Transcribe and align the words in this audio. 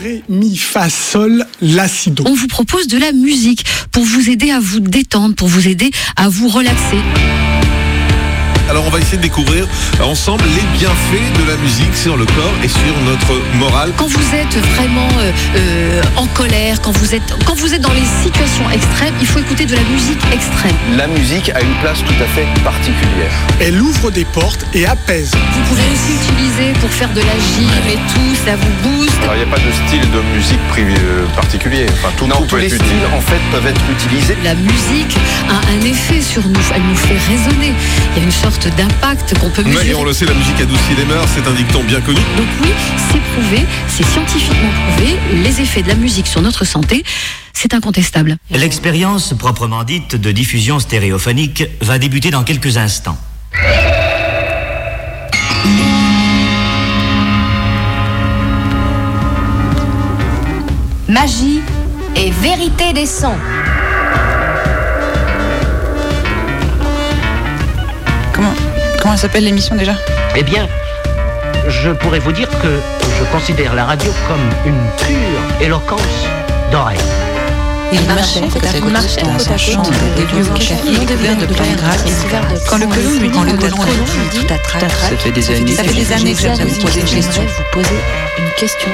Ré, 0.00 0.22
mi, 0.28 0.56
fa, 0.56 0.88
sol, 0.90 1.44
la. 1.60 1.86
On 2.24 2.34
vous 2.34 2.46
propose 2.46 2.86
de 2.86 2.98
la 2.98 3.12
musique 3.12 3.64
pour 3.90 4.04
vous 4.04 4.30
aider 4.30 4.50
à 4.50 4.60
vous 4.60 4.78
détendre, 4.78 5.34
pour 5.34 5.48
vous 5.48 5.66
aider 5.66 5.90
à 6.16 6.28
vous 6.28 6.48
relaxer. 6.48 6.98
Alors 8.68 8.84
on 8.86 8.90
va 8.90 8.98
essayer 8.98 9.16
de 9.16 9.22
découvrir 9.22 9.66
ensemble 10.02 10.44
les 10.44 10.78
bienfaits 10.78 11.38
de 11.40 11.50
la 11.50 11.56
musique 11.56 11.94
sur 11.96 12.16
le 12.16 12.26
corps 12.26 12.52
et 12.62 12.68
sur 12.68 12.80
notre 13.04 13.40
morale. 13.56 13.92
Quand 13.96 14.06
vous 14.08 14.34
êtes 14.34 14.56
vraiment 14.74 15.08
euh, 15.18 15.32
euh, 15.56 16.02
en 16.16 16.26
colère, 16.26 16.80
quand 16.82 16.92
vous 16.98 17.14
êtes 17.14 17.34
quand 17.46 17.54
vous 17.54 17.72
êtes 17.74 17.80
dans 17.80 17.92
les 17.92 18.04
situations 18.22 18.68
extrêmes, 18.70 19.14
il 19.20 19.26
faut 19.26 19.38
écouter 19.38 19.64
de 19.64 19.74
la 19.74 19.82
musique 19.82 20.20
extrême. 20.32 20.76
La 20.96 21.06
musique 21.06 21.50
a 21.50 21.62
une 21.62 21.74
place 21.80 21.98
tout 22.00 22.22
à 22.22 22.26
fait 22.26 22.46
particulière. 22.62 23.32
Elle 23.60 23.80
ouvre 23.80 24.10
des 24.10 24.24
portes 24.24 24.64
et 24.74 24.86
apaise. 24.86 25.30
Vous 25.54 25.62
pouvez 25.68 25.82
aussi 25.92 26.12
utiliser 26.14 26.72
pour 26.80 26.90
faire 26.90 27.12
de 27.12 27.20
la 27.20 27.38
gym 27.38 27.70
et 27.90 27.96
tout, 28.12 28.34
ça 28.44 28.56
vous 28.56 28.88
booste. 28.88 29.18
Alors 29.22 29.34
il 29.34 29.38
n'y 29.46 29.50
a 29.52 29.56
pas 29.56 29.62
de 29.62 29.72
style 29.88 30.10
de 30.10 30.20
musique 30.36 30.58
euh, 30.78 31.26
particulier. 31.34 31.86
Enfin, 31.92 32.12
tout, 32.16 32.26
Non, 32.26 32.36
tout 32.36 32.42
tous 32.44 32.56
peut 32.56 32.60
les 32.60 32.66
être 32.74 32.84
styles 32.84 32.96
utile. 32.96 33.16
en 33.16 33.20
fait 33.20 33.40
peuvent 33.50 33.66
être 33.66 33.82
utilisés. 33.90 34.36
La 34.44 34.54
musique 34.54 35.16
a 35.48 35.56
un 35.72 35.86
effet 35.86 36.20
sur 36.20 36.46
nous, 36.46 36.60
elle 36.74 36.82
nous 36.82 36.96
fait 36.96 37.18
résonner. 37.28 37.72
Il 38.14 38.18
y 38.18 38.20
a 38.20 38.24
une 38.24 38.30
sorte 38.30 38.57
d'impact 38.66 39.38
qu'on 39.38 39.50
peut 39.50 39.62
mesurer. 39.62 39.94
on 39.94 40.04
le 40.04 40.12
sait, 40.12 40.24
la 40.24 40.34
musique 40.34 40.60
adoucit 40.60 40.94
les 40.96 41.04
mœurs, 41.04 41.28
c'est 41.34 41.46
un 41.46 41.52
dicton 41.52 41.84
bien 41.84 42.00
connu. 42.00 42.18
Donc 42.36 42.46
oui, 42.62 42.70
c'est 43.10 43.20
prouvé, 43.20 43.64
c'est 43.88 44.04
scientifiquement 44.04 44.70
prouvé, 44.88 45.16
les 45.32 45.60
effets 45.60 45.82
de 45.82 45.88
la 45.88 45.94
musique 45.94 46.26
sur 46.26 46.42
notre 46.42 46.64
santé, 46.64 47.04
c'est 47.52 47.74
incontestable. 47.74 48.36
L'expérience 48.50 49.34
proprement 49.38 49.84
dite 49.84 50.16
de 50.16 50.32
diffusion 50.32 50.80
stéréophonique 50.80 51.64
va 51.80 51.98
débuter 51.98 52.30
dans 52.30 52.42
quelques 52.42 52.76
instants. 52.76 53.18
Magie 61.08 61.60
et 62.16 62.30
vérité 62.30 62.92
des 62.92 63.06
sons. 63.06 63.36
Comment, 68.98 69.00
comment 69.00 69.12
elle 69.14 69.18
s'appelle 69.18 69.44
l'émission 69.44 69.76
déjà 69.76 69.94
Eh 70.36 70.42
bien, 70.42 70.68
je 71.68 71.90
pourrais 71.90 72.18
vous 72.18 72.32
dire 72.32 72.48
que 72.48 72.80
je 73.18 73.24
considère 73.32 73.74
la 73.74 73.84
radio 73.84 74.12
comme 74.26 74.40
une 74.66 74.80
pure 74.98 75.60
éloquence 75.60 76.00
d'oreille. 76.70 76.98
Il 77.92 78.02
marchait 78.02 78.40
côte 78.40 78.62
dans 79.24 79.38
sa 79.38 79.56
chambre 79.56 79.90
des 80.16 80.22
lieux 80.22 80.44
de. 80.44 81.54
Quand 82.68 82.78
le 82.78 82.86
colon 82.86 83.10
lui 83.18 83.30
dit 83.30 83.38
le 83.38 83.56
colon 83.56 83.84
lui 83.84 84.28
dit 84.30 84.46
Ça 84.48 85.16
fait 85.16 85.30
des 85.30 85.50
années. 85.50 85.74
ça 85.74 85.84
fait 85.84 85.94
des 85.94 86.12
années 86.12 86.34
que 86.34 86.40
j'aimerais 86.40 86.64
vous 86.64 86.80
poser 86.80 87.00
une 87.00 87.06
question. 87.06 87.42
vous 87.42 87.80
poser 87.80 87.96
une 88.38 88.50
question. 88.58 88.90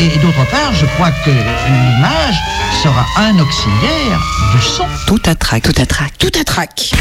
Et 0.00 0.16
d'autre 0.18 0.46
part, 0.50 0.72
je 0.74 0.86
crois 0.86 1.10
que 1.24 1.30
l'image 1.30 2.36
sera 2.84 3.04
un 3.16 3.36
auxiliaire 3.40 4.20
du 4.54 4.62
son. 4.62 4.84
Tout 5.08 5.18
trac. 5.18 5.62
Tout 5.62 5.72
trac. 5.72 6.12
Tout 6.18 6.30
trac. 6.30 6.92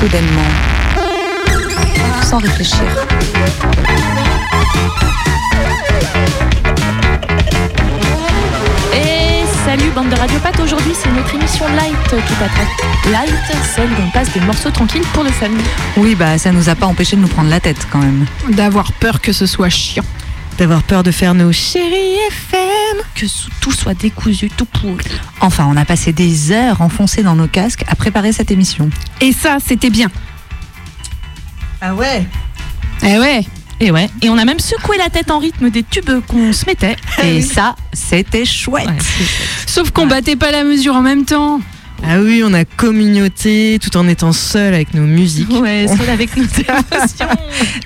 Soudainement. 0.00 1.09
Sans 2.22 2.38
réfléchir. 2.38 2.82
Et 8.94 9.44
salut 9.64 9.90
bande 9.94 10.08
de 10.08 10.14
radiopathes, 10.16 10.60
aujourd'hui 10.60 10.92
c'est 10.94 11.10
notre 11.10 11.34
émission 11.34 11.66
Light 11.68 11.94
à 12.12 12.48
fait. 12.48 13.10
Light, 13.10 13.30
celle 13.74 13.90
où 13.90 14.02
on 14.06 14.10
passe 14.10 14.32
des 14.32 14.40
morceaux 14.40 14.70
tranquilles 14.70 15.06
pour 15.12 15.24
le 15.24 15.30
fun. 15.30 15.48
Oui, 15.96 16.14
bah 16.14 16.38
ça 16.38 16.52
nous 16.52 16.68
a 16.68 16.74
pas 16.74 16.86
empêché 16.86 17.16
de 17.16 17.20
nous 17.22 17.28
prendre 17.28 17.50
la 17.50 17.60
tête 17.60 17.86
quand 17.90 17.98
même. 17.98 18.26
D'avoir 18.50 18.92
peur 18.92 19.20
que 19.20 19.32
ce 19.32 19.46
soit 19.46 19.68
chiant. 19.68 20.04
D'avoir 20.58 20.82
peur 20.82 21.02
de 21.02 21.10
faire 21.10 21.34
nos 21.34 21.52
chéris 21.52 22.18
FM. 22.28 23.02
Que 23.14 23.26
tout 23.60 23.72
soit 23.72 23.94
décousu, 23.94 24.50
tout 24.50 24.66
pourri. 24.66 25.04
Enfin, 25.40 25.66
on 25.70 25.76
a 25.76 25.84
passé 25.84 26.12
des 26.12 26.52
heures 26.52 26.82
enfoncées 26.82 27.22
dans 27.22 27.34
nos 27.34 27.48
casques 27.48 27.84
à 27.88 27.94
préparer 27.94 28.32
cette 28.32 28.50
émission. 28.50 28.90
Et 29.20 29.32
ça, 29.32 29.56
c'était 29.64 29.90
bien. 29.90 30.10
Ah 31.80 31.94
ouais 31.94 32.24
Eh 33.02 33.18
ouais. 33.18 33.44
Et 33.82 33.90
ouais, 33.90 34.10
et 34.20 34.28
on 34.28 34.36
a 34.36 34.44
même 34.44 34.58
secoué 34.60 34.98
la 34.98 35.08
tête 35.08 35.30
en 35.30 35.38
rythme 35.38 35.70
des 35.70 35.82
tubes 35.82 36.10
qu'on 36.28 36.52
se 36.52 36.66
mettait. 36.66 36.96
Et 37.24 37.40
ça, 37.40 37.76
c'était 37.94 38.44
chouette. 38.44 38.86
Ouais. 38.86 38.92
Sauf 39.66 39.90
qu'on 39.90 40.06
battait 40.06 40.36
pas 40.36 40.50
la 40.50 40.64
mesure 40.64 40.94
en 40.94 41.00
même 41.00 41.24
temps. 41.24 41.62
Ah 42.06 42.18
oui, 42.20 42.42
on 42.44 42.52
a 42.52 42.66
communauté 42.66 43.78
tout 43.80 43.96
en 43.96 44.06
étant 44.06 44.32
seul 44.32 44.74
avec 44.74 44.92
nos 44.92 45.06
musiques, 45.06 45.50
Ouais, 45.50 45.86
seul 45.88 46.10
avec 46.10 46.36
nos 46.36 46.44
émotions. 46.44 47.26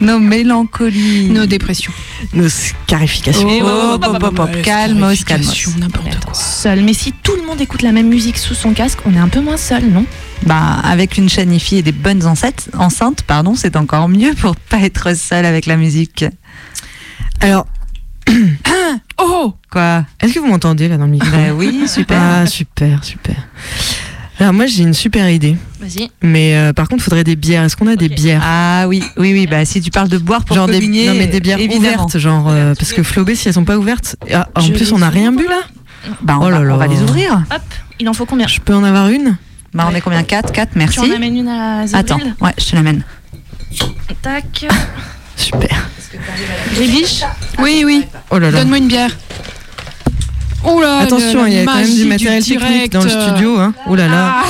Nos 0.00 0.18
mélancolies. 0.18 1.28
Nos 1.30 1.46
dépressions. 1.46 1.92
nos 2.32 2.48
scarifications. 2.48 3.48
Et 3.48 3.62
Oh, 3.62 3.92
hop, 3.94 4.04
hop, 4.20 4.38
hop, 4.40 4.62
calmos, 4.62 5.22
calmos. 5.24 5.76
N'importe 5.78 6.24
quoi. 6.24 6.34
Seul, 6.34 6.82
mais 6.82 6.92
si 6.94 7.12
tout 7.12 7.36
le 7.40 7.46
monde 7.46 7.60
écoute 7.60 7.82
la 7.82 7.92
même 7.92 8.08
musique 8.08 8.38
sous 8.38 8.54
son 8.54 8.72
casque, 8.72 8.98
on 9.06 9.14
est 9.14 9.18
un 9.18 9.28
peu 9.28 9.40
moins 9.40 9.56
seul, 9.56 9.84
non? 9.84 10.04
Bah, 10.46 10.78
avec 10.84 11.16
une 11.16 11.28
chaîne 11.28 11.52
IFI 11.52 11.76
et 11.78 11.82
des 11.82 11.92
bonnes 11.92 12.26
enceintes, 12.26 12.68
enceintes 12.76 13.22
pardon, 13.22 13.54
c'est 13.54 13.76
encore 13.76 14.08
mieux 14.08 14.34
pour 14.34 14.56
pas 14.56 14.78
être 14.80 15.16
seul 15.16 15.46
avec 15.46 15.66
la 15.66 15.76
musique. 15.76 16.24
Alors, 17.40 17.66
Oh 19.18 19.54
Quoi 19.70 20.04
est-ce 20.20 20.34
que 20.34 20.38
vous 20.40 20.46
m'entendez 20.46 20.88
là 20.88 20.96
dans 20.98 21.04
le 21.06 21.12
micro 21.12 21.30
Bah 21.30 21.52
oui, 21.54 21.86
super. 21.88 22.18
Ah, 22.20 22.46
super, 22.46 23.02
super. 23.04 23.36
Alors 24.40 24.52
moi 24.52 24.66
j'ai 24.66 24.82
une 24.82 24.94
super 24.94 25.30
idée, 25.30 25.56
Vas-y. 25.80 26.10
mais 26.20 26.56
euh, 26.56 26.72
par 26.72 26.88
contre 26.88 27.04
faudrait 27.04 27.22
des 27.22 27.36
bières. 27.36 27.62
Est-ce 27.62 27.76
qu'on 27.76 27.86
a 27.86 27.94
des 27.94 28.08
bières 28.08 28.42
Ah 28.44 28.86
oui, 28.88 29.00
oui, 29.16 29.32
oui, 29.32 29.46
bah 29.46 29.64
si 29.64 29.80
tu 29.80 29.90
parles 29.92 30.08
de 30.08 30.18
boire 30.18 30.44
pour 30.44 30.56
Genre 30.56 30.66
des, 30.66 30.74
communier, 30.80 31.06
non 31.06 31.14
mais 31.14 31.28
des 31.28 31.38
bières 31.40 31.58
évidemment. 31.60 31.78
ouvertes, 32.04 32.18
genre 32.18 32.46
euh, 32.50 32.74
parce 32.74 32.92
que 32.92 33.04
Flobé 33.04 33.36
si 33.36 33.46
elles 33.46 33.54
sont 33.54 33.64
pas 33.64 33.78
ouvertes, 33.78 34.16
ah, 34.32 34.48
en 34.56 34.60
Je 34.60 34.72
plus 34.72 34.92
on 34.92 35.02
a 35.02 35.08
rien 35.08 35.30
bu 35.30 35.44
là. 35.48 35.60
Bah, 36.20 36.36
on, 36.40 36.46
Oh 36.46 36.50
va, 36.50 36.58
là 36.64 36.74
on 36.74 36.76
va 36.76 36.86
là. 36.88 36.92
les 36.92 37.00
ouvrir. 37.00 37.44
Hop, 37.54 37.62
il 38.00 38.08
en 38.08 38.12
faut 38.12 38.26
combien? 38.26 38.48
Je 38.48 38.58
peux 38.60 38.74
en 38.74 38.82
avoir 38.82 39.08
une? 39.08 39.36
Bah, 39.74 39.88
on 39.90 39.94
est 39.94 40.00
combien 40.00 40.22
4 40.22 40.52
4, 40.52 40.72
Tu 40.72 40.78
merci. 40.78 41.00
en 41.00 41.10
amènes 41.10 41.36
une 41.36 41.48
à 41.48 41.86
Zébril 41.86 41.98
Attends, 42.00 42.44
ouais, 42.46 42.52
je 42.58 42.64
te 42.70 42.76
l'amène. 42.76 43.02
Tac. 44.22 44.66
Super. 45.36 45.88
Rébiche 46.78 47.22
Oui, 47.58 47.82
oui. 47.84 48.04
Oh 48.30 48.38
là 48.38 48.50
là. 48.52 48.60
Donne-moi 48.60 48.78
une 48.78 48.86
bière. 48.88 49.10
Oh 50.66 50.80
là 50.80 50.98
Attention, 51.00 51.44
il 51.46 51.54
y 51.54 51.58
a 51.58 51.64
quand 51.64 51.74
même 51.74 51.94
du 51.94 52.04
matériel 52.04 52.44
technique 52.44 52.92
dans 52.92 53.02
le 53.02 53.10
studio. 53.10 53.58
Hein. 53.58 53.74
Oh 53.88 53.96
là 53.96 54.06
là. 54.06 54.42
Ah, 54.42 54.44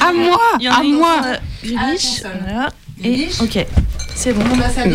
à 0.08 0.12
moi, 0.12 0.38
à 0.70 0.82
moi. 0.82 1.20
euh, 1.24 1.36
Rébiche. 1.62 2.22
Voilà. 2.44 2.68
Et 3.04 3.28
ok, 3.40 3.66
c'est 4.14 4.32
bon. 4.32 4.42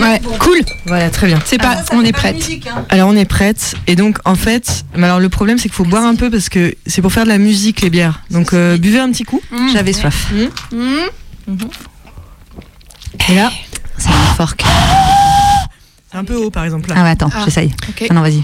Ouais, 0.02 0.22
cool. 0.40 0.60
Voilà, 0.86 1.10
très 1.10 1.28
bien. 1.28 1.40
C'est 1.46 1.58
pas, 1.58 1.78
on 1.92 2.02
est 2.04 2.12
prête. 2.14 2.38
Alors 2.90 3.10
on 3.10 3.16
est 3.16 3.26
prête. 3.26 3.76
Et 3.88 3.96
donc 3.96 4.20
en 4.26 4.36
fait, 4.36 4.86
mais 4.96 5.06
alors 5.06 5.20
le 5.20 5.30
problème 5.30 5.58
c'est 5.58 5.64
qu'il 5.70 5.74
faut 5.74 5.84
boire 5.86 6.06
un 6.06 6.16
peu 6.16 6.30
parce 6.30 6.50
que 6.50 6.74
c'est 6.86 7.02
pour 7.02 7.12
faire 7.12 7.24
de 7.24 7.30
la 7.30 7.38
musique 7.38 7.82
les 7.82 7.90
bières. 7.90 8.22
Donc 8.32 8.54
euh, 8.54 8.78
buvez 8.78 9.00
un 9.00 9.12
petit 9.12 9.24
coup. 9.24 9.42
J'avais 9.74 9.94
soif. 9.94 10.32
Et 13.30 13.36
là, 13.36 13.52
C'est 13.98 14.10
une 14.10 14.36
fork. 14.38 14.64
c'est 16.12 16.18
un 16.18 16.24
peu 16.24 16.36
haut 16.36 16.50
par 16.52 16.64
exemple 16.64 16.90
là. 16.90 16.96
Ah 16.98 17.04
ouais, 17.04 17.10
attends, 17.10 17.30
Ah. 17.34 17.42
j'essaye. 17.46 17.74
Ah 18.10 18.14
non, 18.14 18.22
vas-y. 18.22 18.44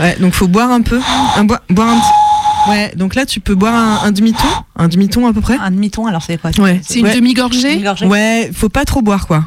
Ouais, 0.00 0.16
donc 0.20 0.32
faut 0.34 0.48
boire 0.48 0.70
un 0.70 0.80
peu. 0.82 1.00
Un 1.36 1.44
boi- 1.44 1.62
boire 1.70 1.88
un 1.88 1.98
petit- 1.98 2.70
Ouais, 2.70 2.92
donc 2.96 3.14
là 3.14 3.26
tu 3.26 3.40
peux 3.40 3.54
boire 3.54 3.74
un, 3.74 4.06
un 4.06 4.10
demi-ton, 4.12 4.48
un 4.76 4.88
demi-ton 4.88 5.26
à 5.28 5.34
peu 5.34 5.42
près. 5.42 5.56
Un 5.60 5.70
demi-ton, 5.70 6.06
alors 6.06 6.22
c'est 6.22 6.38
quoi 6.40 6.50
Ouais. 6.58 6.80
C'est 6.82 7.00
une 7.00 7.06
ouais. 7.06 7.14
demi-gorgée. 7.14 7.84
Ouais, 8.06 8.50
faut 8.54 8.70
pas 8.70 8.84
trop 8.86 9.02
boire 9.02 9.26
quoi. 9.26 9.44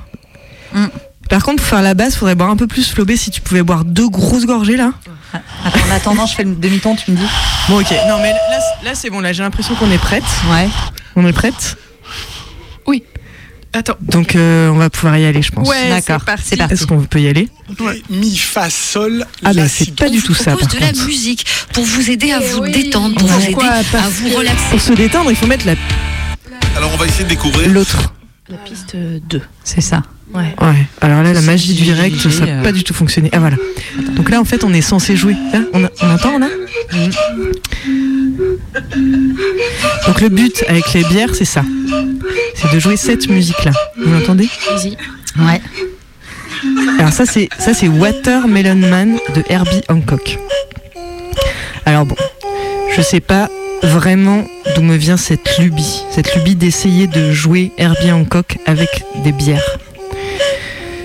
Mm. 0.73 0.85
Par 1.29 1.43
contre, 1.43 1.57
pour 1.57 1.67
faire 1.67 1.81
la 1.81 1.93
base, 1.93 2.15
faudrait 2.15 2.35
boire 2.35 2.49
un 2.49 2.55
peu 2.55 2.67
plus 2.67 2.89
flobé 2.89 3.17
si 3.17 3.31
tu 3.31 3.41
pouvais 3.41 3.61
boire 3.63 3.83
deux 3.83 4.07
grosses 4.09 4.45
gorgées 4.45 4.77
là. 4.77 4.93
Attends, 5.65 5.79
en 5.87 5.91
attendant, 5.91 6.25
je 6.25 6.35
fais 6.35 6.43
le 6.45 6.55
demi-ton, 6.55 6.95
tu 6.95 7.11
me 7.11 7.17
dis 7.17 7.25
Bon, 7.67 7.79
ok. 7.81 7.91
Non, 8.07 8.17
mais 8.21 8.31
là, 8.31 8.37
c'est- 8.79 8.85
là 8.85 8.95
c'est 8.95 9.09
bon, 9.09 9.19
là 9.19 9.33
j'ai 9.33 9.43
l'impression 9.43 9.75
qu'on 9.75 9.91
est 9.91 9.97
prête. 9.97 10.23
Ouais. 10.49 10.69
On 11.17 11.27
est 11.27 11.33
prête. 11.33 11.77
Attends. 13.73 13.97
Donc 14.01 14.35
euh, 14.35 14.69
on 14.69 14.77
va 14.77 14.89
pouvoir 14.89 15.17
y 15.17 15.25
aller, 15.25 15.41
je 15.41 15.51
pense. 15.51 15.67
Ouais, 15.67 15.89
D'accord, 15.89 16.19
c'est 16.21 16.25
parti. 16.25 16.43
c'est 16.47 16.55
parti. 16.57 16.73
Est-ce 16.73 16.87
qu'on 16.87 17.01
peut 17.03 17.19
y 17.21 17.27
aller? 17.27 17.47
Mi, 18.09 18.35
fa, 18.35 18.69
sol, 18.71 19.25
Ah 19.43 19.53
bah 19.53 19.67
c'est 19.67 19.93
pas 19.93 20.09
du 20.09 20.17
On 20.19 20.21
tout 20.21 20.27
vous 20.33 20.33
ça 20.35 20.51
propose 20.51 20.67
par 20.69 20.77
de 20.77 20.81
la 20.81 20.91
contre. 20.93 21.05
musique 21.05 21.45
pour 21.73 21.83
vous 21.83 22.09
aider 22.09 22.31
à 22.31 22.39
vous 22.39 22.59
oui. 22.59 22.71
détendre, 22.71 23.15
pour 23.15 23.27
vous 23.27 23.39
aider 23.43 23.51
Pourquoi 23.53 23.71
à 23.73 24.09
vous 24.09 24.29
relaxer. 24.35 24.63
Pour 24.71 24.81
se 24.81 24.93
détendre, 24.93 25.29
il 25.29 25.35
faut 25.35 25.45
mettre 25.47 25.65
la- 25.67 25.75
Alors 26.77 26.91
on 26.93 26.97
va 26.97 27.05
essayer 27.05 27.25
de 27.25 27.29
découvrir. 27.29 27.69
l'autre. 27.69 28.13
La 28.49 28.57
piste 28.57 28.95
2. 28.95 29.41
C'est 29.63 29.81
ça. 29.81 30.03
Ouais. 30.33 30.55
Ouais. 30.61 30.85
Alors 31.01 31.21
là, 31.23 31.33
la 31.33 31.41
magie 31.41 31.73
du 31.73 31.83
direct, 31.83 32.17
ça 32.17 32.45
n'a 32.45 32.51
euh. 32.59 32.63
pas 32.63 32.71
du 32.71 32.83
tout 32.83 32.93
fonctionné. 32.93 33.29
Ah 33.33 33.39
voilà. 33.39 33.57
Donc 34.15 34.29
là, 34.29 34.39
en 34.39 34.45
fait, 34.45 34.63
on 34.63 34.73
est 34.73 34.81
censé 34.81 35.15
jouer. 35.17 35.35
Là, 35.53 35.59
on, 35.73 35.83
a- 35.83 35.89
on 36.01 36.09
entend, 36.09 36.31
on 36.35 36.41
a 36.41 36.47
Donc 40.07 40.21
le 40.21 40.29
but 40.29 40.63
avec 40.67 40.93
les 40.93 41.03
bières, 41.05 41.35
c'est 41.35 41.45
ça. 41.45 41.63
C'est 42.55 42.73
de 42.73 42.79
jouer 42.79 42.95
cette 42.97 43.27
musique-là. 43.29 43.71
Vous 43.97 44.11
l'entendez 44.13 44.49
Vas-y. 44.69 44.97
Ouais. 45.43 45.61
Alors 46.99 47.11
ça, 47.11 47.25
c'est 47.25 47.49
ça, 47.59 47.73
c'est 47.73 47.87
Watermelon 47.87 48.75
Man 48.75 49.17
de 49.35 49.43
Herbie 49.49 49.81
Hancock. 49.89 50.37
Alors 51.85 52.05
bon, 52.05 52.15
je 52.95 53.01
sais 53.01 53.19
pas 53.19 53.49
vraiment 53.83 54.43
d'où 54.75 54.81
me 54.81 54.95
vient 54.95 55.17
cette 55.17 55.57
lubie, 55.57 56.03
cette 56.11 56.35
lubie 56.35 56.55
d'essayer 56.55 57.07
de 57.07 57.31
jouer 57.31 57.71
Herbie 57.77 58.11
Hancock 58.11 58.57
avec 58.65 59.03
des 59.23 59.31
bières. 59.31 59.77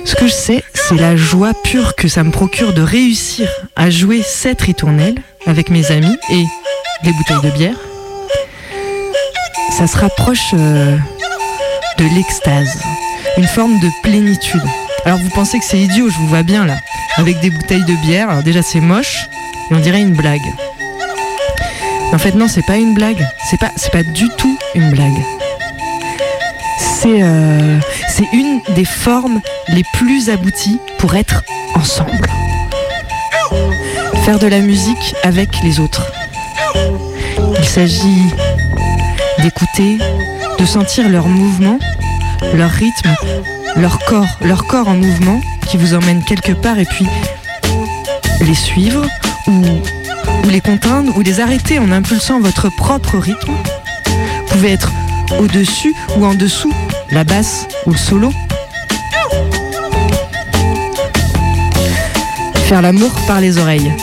Ce 0.05 0.15
que 0.15 0.27
je 0.27 0.33
sais, 0.33 0.65
c'est 0.75 0.97
la 0.97 1.17
joie 1.17 1.53
pure 1.65 1.95
que 1.95 2.09
ça 2.09 2.25
me 2.25 2.31
procure 2.31 2.73
de 2.75 2.83
réussir 2.83 3.49
à 3.77 3.89
jouer 3.91 4.23
cette 4.23 4.61
ritournelle 4.61 5.15
avec 5.47 5.71
mes 5.71 5.91
amis 5.91 6.17
et 6.31 6.45
des 7.05 7.13
bouteilles 7.13 7.51
de 7.51 7.57
bière. 7.57 7.77
Ça 9.79 9.87
se 9.87 9.97
rapproche 9.97 10.51
euh, 10.55 10.97
de 11.99 12.05
l'extase, 12.15 12.83
une 13.39 13.47
forme 13.47 13.79
de 13.81 13.89
plénitude. 14.03 14.63
Alors 15.05 15.19
vous 15.19 15.31
pensez 15.31 15.59
que 15.59 15.65
c'est 15.65 15.79
idiot, 15.79 16.11
je 16.11 16.17
vous 16.19 16.29
vois 16.29 16.43
bien 16.43 16.67
là, 16.67 16.77
avec 17.17 17.41
des 17.41 17.51
bouteilles 17.51 17.85
de 17.85 17.95
bière. 18.07 18.43
Déjà 18.43 18.63
c'est 18.63 18.81
moche 18.81 19.29
et 19.71 19.75
on 19.75 19.81
dirait 19.81 20.01
une 20.01 20.15
blague. 20.15 20.41
En 22.13 22.19
fait 22.19 22.35
non, 22.35 22.47
c'est 22.47 22.67
pas 22.67 22.77
une 22.77 22.95
blague. 22.95 23.27
C'est 23.51 23.59
pas, 23.59 23.71
pas 23.91 24.03
du 24.03 24.29
tout 24.37 24.59
une 24.75 24.91
blague. 24.91 25.25
C'est, 26.79 27.23
euh, 27.23 27.81
c'est 28.09 28.29
une 28.33 28.61
des 28.75 28.85
formes 28.85 29.41
les 29.69 29.83
plus 29.95 30.29
abouties 30.29 30.79
pour 30.99 31.15
être 31.15 31.43
ensemble. 31.75 32.29
Faire 34.25 34.39
de 34.39 34.47
la 34.47 34.61
musique 34.61 35.15
avec 35.25 35.49
les 35.65 35.81
autres. 35.81 36.13
Il 37.59 37.65
s'agit 37.65 38.31
d'écouter, 39.39 39.99
de 40.59 40.65
sentir 40.67 41.09
leur 41.09 41.27
mouvement, 41.27 41.79
leur 42.55 42.71
rythme, 42.71 43.15
leur 43.77 43.99
corps, 44.01 44.39
leur 44.43 44.67
corps 44.67 44.89
en 44.89 44.95
mouvement 44.95 45.41
qui 45.67 45.77
vous 45.77 45.95
emmène 45.95 46.23
quelque 46.23 46.53
part 46.53 46.79
et 46.79 46.85
puis 46.85 47.07
les 48.43 48.55
suivre 48.55 49.07
ou 49.47 49.63
les 50.53 50.61
contraindre 50.61 51.17
ou 51.17 51.23
les 51.23 51.41
arrêter 51.41 51.79
en 51.79 51.91
impulsant 51.91 52.39
votre 52.39 52.69
propre 52.69 53.17
rythme. 53.17 53.53
Vous 54.07 54.53
pouvez 54.53 54.73
être 54.73 54.93
au-dessus 55.39 55.95
ou 56.19 56.27
en 56.27 56.35
dessous, 56.35 56.73
la 57.11 57.25
basse 57.25 57.67
ou 57.87 57.93
le 57.93 57.97
solo. 57.97 58.31
Faire 62.67 62.83
l'amour 62.83 63.13
par 63.27 63.41
les 63.41 63.57
oreilles. 63.57 63.95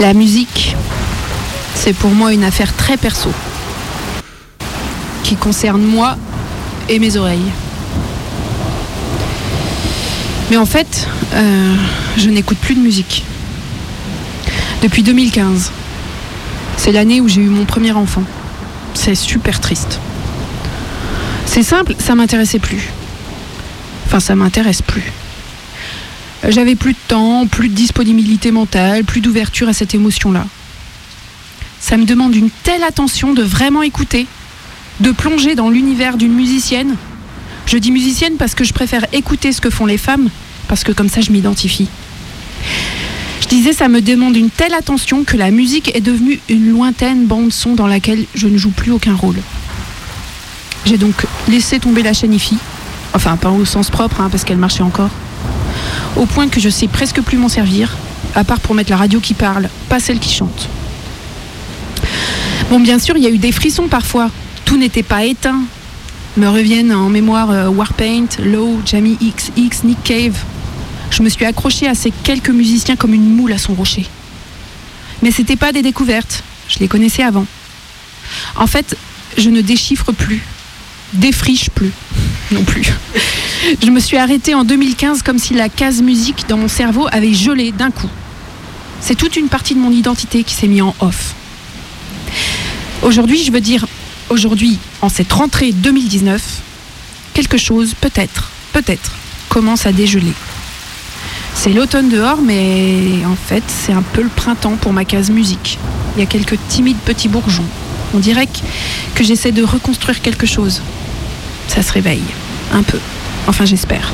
La 0.00 0.14
musique, 0.14 0.74
c'est 1.74 1.92
pour 1.92 2.10
moi 2.10 2.32
une 2.32 2.44
affaire 2.44 2.74
très 2.76 2.96
perso. 2.96 3.30
qui 5.24 5.36
concerne 5.36 5.82
moi 5.82 6.16
et 6.88 6.98
mes 6.98 7.16
oreilles. 7.16 7.50
Mais 10.50 10.58
en 10.58 10.66
fait, 10.66 11.08
euh, 11.32 11.74
je 12.18 12.28
n'écoute 12.28 12.58
plus 12.58 12.74
de 12.74 12.80
musique. 12.80 13.24
Depuis 14.82 15.02
2015. 15.02 15.72
C'est 16.76 16.92
l'année 16.92 17.20
où 17.22 17.28
j'ai 17.28 17.40
eu 17.40 17.48
mon 17.48 17.64
premier 17.64 17.92
enfant. 17.92 18.22
C'est 18.92 19.14
super 19.14 19.60
triste. 19.60 19.98
C'est 21.54 21.62
simple, 21.62 21.94
ça 22.00 22.16
m'intéressait 22.16 22.58
plus. 22.58 22.90
Enfin, 24.06 24.18
ça 24.18 24.34
m'intéresse 24.34 24.82
plus. 24.82 25.04
J'avais 26.48 26.74
plus 26.74 26.94
de 26.94 26.98
temps, 27.06 27.46
plus 27.46 27.68
de 27.68 27.74
disponibilité 27.74 28.50
mentale, 28.50 29.04
plus 29.04 29.20
d'ouverture 29.20 29.68
à 29.68 29.72
cette 29.72 29.94
émotion-là. 29.94 30.48
Ça 31.78 31.96
me 31.96 32.06
demande 32.06 32.34
une 32.34 32.50
telle 32.50 32.82
attention 32.82 33.34
de 33.34 33.44
vraiment 33.44 33.82
écouter, 33.82 34.26
de 34.98 35.12
plonger 35.12 35.54
dans 35.54 35.70
l'univers 35.70 36.16
d'une 36.16 36.34
musicienne. 36.34 36.96
Je 37.66 37.76
dis 37.76 37.92
musicienne 37.92 38.34
parce 38.36 38.56
que 38.56 38.64
je 38.64 38.72
préfère 38.72 39.06
écouter 39.12 39.52
ce 39.52 39.60
que 39.60 39.70
font 39.70 39.86
les 39.86 39.96
femmes, 39.96 40.30
parce 40.66 40.82
que 40.82 40.90
comme 40.90 41.08
ça 41.08 41.20
je 41.20 41.30
m'identifie. 41.30 41.86
Je 43.42 43.46
disais, 43.46 43.72
ça 43.72 43.86
me 43.86 44.00
demande 44.00 44.36
une 44.36 44.50
telle 44.50 44.74
attention 44.74 45.22
que 45.22 45.36
la 45.36 45.52
musique 45.52 45.94
est 45.94 46.00
devenue 46.00 46.40
une 46.48 46.72
lointaine 46.72 47.26
bande-son 47.26 47.74
dans 47.76 47.86
laquelle 47.86 48.24
je 48.34 48.48
ne 48.48 48.58
joue 48.58 48.72
plus 48.72 48.90
aucun 48.90 49.14
rôle. 49.14 49.36
J'ai 50.84 50.98
donc 50.98 51.26
laissé 51.48 51.78
tomber 51.80 52.02
la 52.02 52.12
chaîne 52.12 52.34
IFI, 52.34 52.58
enfin 53.14 53.36
pas 53.36 53.50
au 53.50 53.64
sens 53.64 53.90
propre, 53.90 54.20
hein, 54.20 54.28
parce 54.30 54.44
qu'elle 54.44 54.58
marchait 54.58 54.82
encore, 54.82 55.10
au 56.16 56.26
point 56.26 56.48
que 56.48 56.60
je 56.60 56.68
sais 56.68 56.88
presque 56.88 57.20
plus 57.22 57.38
m'en 57.38 57.48
servir, 57.48 57.96
à 58.34 58.44
part 58.44 58.60
pour 58.60 58.74
mettre 58.74 58.90
la 58.90 58.96
radio 58.96 59.20
qui 59.20 59.34
parle, 59.34 59.68
pas 59.88 60.00
celle 60.00 60.18
qui 60.18 60.32
chante. 60.32 60.68
Bon, 62.70 62.80
bien 62.80 62.98
sûr, 62.98 63.16
il 63.16 63.22
y 63.22 63.26
a 63.26 63.30
eu 63.30 63.38
des 63.38 63.52
frissons 63.52 63.88
parfois. 63.88 64.30
Tout 64.64 64.76
n'était 64.76 65.02
pas 65.02 65.24
éteint. 65.24 65.62
Me 66.36 66.48
reviennent 66.48 66.92
en 66.92 67.08
mémoire 67.08 67.50
euh, 67.50 67.68
Warpaint, 67.68 68.26
Low, 68.42 68.80
Jamie 68.84 69.16
XX, 69.20 69.84
Nick 69.84 70.02
Cave. 70.02 70.36
Je 71.10 71.22
me 71.22 71.28
suis 71.28 71.44
accrochée 71.44 71.86
à 71.86 71.94
ces 71.94 72.10
quelques 72.10 72.50
musiciens 72.50 72.96
comme 72.96 73.14
une 73.14 73.36
moule 73.36 73.52
à 73.52 73.58
son 73.58 73.74
rocher. 73.74 74.06
Mais 75.22 75.30
c'était 75.30 75.56
pas 75.56 75.72
des 75.72 75.82
découvertes. 75.82 76.42
Je 76.68 76.78
les 76.80 76.88
connaissais 76.88 77.22
avant. 77.22 77.46
En 78.56 78.66
fait, 78.66 78.96
je 79.36 79.50
ne 79.50 79.60
déchiffre 79.60 80.12
plus, 80.12 80.42
défriche 81.14 81.70
plus, 81.70 81.92
non 82.50 82.62
plus. 82.64 82.84
Je 83.82 83.90
me 83.90 84.00
suis 84.00 84.16
arrêtée 84.16 84.54
en 84.54 84.64
2015 84.64 85.22
comme 85.22 85.38
si 85.38 85.54
la 85.54 85.68
case 85.68 86.02
musique 86.02 86.46
dans 86.48 86.56
mon 86.56 86.68
cerveau 86.68 87.06
avait 87.10 87.34
gelé 87.34 87.72
d'un 87.72 87.90
coup. 87.90 88.10
C'est 89.00 89.14
toute 89.14 89.36
une 89.36 89.48
partie 89.48 89.74
de 89.74 89.80
mon 89.80 89.90
identité 89.90 90.44
qui 90.44 90.54
s'est 90.54 90.66
mise 90.66 90.82
en 90.82 90.94
off. 91.00 91.34
Aujourd'hui, 93.02 93.42
je 93.44 93.52
veux 93.52 93.60
dire, 93.60 93.86
aujourd'hui, 94.30 94.78
en 95.02 95.08
cette 95.08 95.32
rentrée 95.32 95.72
2019, 95.72 96.42
quelque 97.34 97.58
chose, 97.58 97.94
peut-être, 98.00 98.50
peut-être, 98.72 99.12
commence 99.48 99.86
à 99.86 99.92
dégeler. 99.92 100.32
C'est 101.54 101.72
l'automne 101.72 102.08
dehors, 102.08 102.40
mais 102.42 103.24
en 103.26 103.36
fait, 103.36 103.62
c'est 103.68 103.92
un 103.92 104.02
peu 104.02 104.22
le 104.22 104.28
printemps 104.28 104.76
pour 104.76 104.92
ma 104.92 105.04
case 105.04 105.30
musique. 105.30 105.78
Il 106.16 106.20
y 106.20 106.22
a 106.22 106.26
quelques 106.26 106.58
timides 106.68 106.98
petits 106.98 107.28
bourgeons. 107.28 107.66
On 108.14 108.18
dirait 108.18 108.46
que, 108.46 108.58
que 109.14 109.24
j'essaie 109.24 109.52
de 109.52 109.62
reconstruire 109.62 110.20
quelque 110.20 110.46
chose. 110.46 110.82
Ça 111.68 111.82
se 111.82 111.92
réveille, 111.92 112.24
un 112.72 112.82
peu. 112.82 112.98
Enfin, 113.46 113.64
j'espère. 113.64 114.12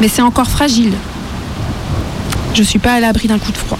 Mais 0.00 0.08
c'est 0.08 0.22
encore 0.22 0.48
fragile. 0.48 0.92
Je 2.54 2.62
suis 2.62 2.78
pas 2.78 2.94
à 2.94 3.00
l'abri 3.00 3.28
d'un 3.28 3.38
coup 3.38 3.52
de 3.52 3.56
froid. 3.56 3.78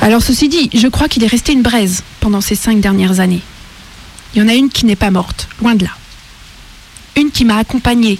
Alors 0.00 0.22
ceci 0.22 0.48
dit, 0.48 0.70
je 0.74 0.86
crois 0.86 1.08
qu'il 1.08 1.24
est 1.24 1.28
resté 1.28 1.52
une 1.52 1.62
braise 1.62 2.02
pendant 2.20 2.40
ces 2.40 2.54
cinq 2.54 2.80
dernières 2.80 3.20
années. 3.20 3.42
Il 4.34 4.42
y 4.42 4.44
en 4.44 4.48
a 4.48 4.54
une 4.54 4.68
qui 4.68 4.84
n'est 4.84 4.96
pas 4.96 5.10
morte, 5.10 5.48
loin 5.62 5.74
de 5.74 5.84
là. 5.84 5.92
Une 7.16 7.30
qui 7.30 7.44
m'a 7.44 7.56
accompagnée, 7.56 8.18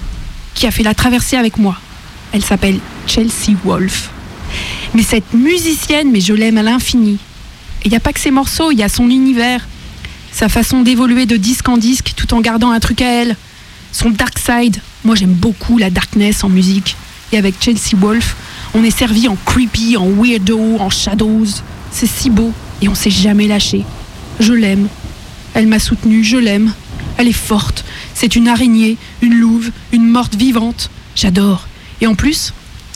qui 0.54 0.66
a 0.66 0.71
fait 0.71 0.83
la 0.83 0.94
traversée 0.94 1.37
avec 1.37 1.59
moi. 1.59 1.76
Elle 2.33 2.44
s'appelle 2.44 2.78
Chelsea 3.06 3.56
Wolf. 3.64 4.11
Mais 4.94 5.02
cette 5.02 5.35
musicienne, 5.35 6.11
mais 6.11 6.21
je 6.21 6.33
l'aime 6.33 6.59
à 6.59 6.62
l'infini. 6.62 7.18
Il 7.85 7.90
n'y 7.90 7.97
a 7.97 8.00
pas 8.00 8.12
que 8.12 8.21
ses 8.21 8.30
morceaux, 8.30 8.71
il 8.71 8.78
y 8.78 8.83
a 8.83 8.88
son 8.88 9.11
univers, 9.11 9.66
sa 10.34 10.48
façon 10.48 10.82
d'évoluer 10.82 11.26
de 11.26 11.36
disque 11.36 11.68
en 11.68 11.78
disque 11.78 12.12
tout 12.16 12.34
en 12.34 12.40
gardant 12.40 12.72
un 12.72 12.80
truc 12.80 13.00
à 13.02 13.06
elle, 13.06 13.36
son 13.92 14.10
dark 14.10 14.36
side. 14.36 14.78
Moi 15.04 15.14
j'aime 15.14 15.32
beaucoup 15.32 15.78
la 15.78 15.90
darkness 15.90 16.42
en 16.42 16.48
musique. 16.48 16.96
Et 17.32 17.38
avec 17.38 17.54
Chelsea 17.60 17.96
Wolf, 17.96 18.36
on 18.74 18.82
est 18.82 18.90
servi 18.90 19.28
en 19.28 19.36
creepy, 19.44 19.96
en 19.96 20.08
weirdo, 20.08 20.78
en 20.80 20.90
shadows. 20.90 21.46
C'est 21.92 22.08
si 22.08 22.30
beau 22.30 22.52
et 22.82 22.88
on 22.88 22.96
s'est 22.96 23.10
jamais 23.10 23.46
lâché. 23.46 23.84
Je 24.40 24.52
l'aime. 24.52 24.88
Elle 25.54 25.68
m'a 25.68 25.78
soutenue, 25.78 26.24
je 26.24 26.36
l'aime. 26.36 26.72
Elle 27.16 27.28
est 27.28 27.32
forte. 27.32 27.84
C'est 28.14 28.34
une 28.34 28.48
araignée, 28.48 28.96
une 29.22 29.34
louve, 29.34 29.70
une 29.92 30.08
morte 30.08 30.34
vivante. 30.34 30.90
J'adore. 31.14 31.68
Et 32.00 32.08
en 32.08 32.16
plus, 32.16 32.52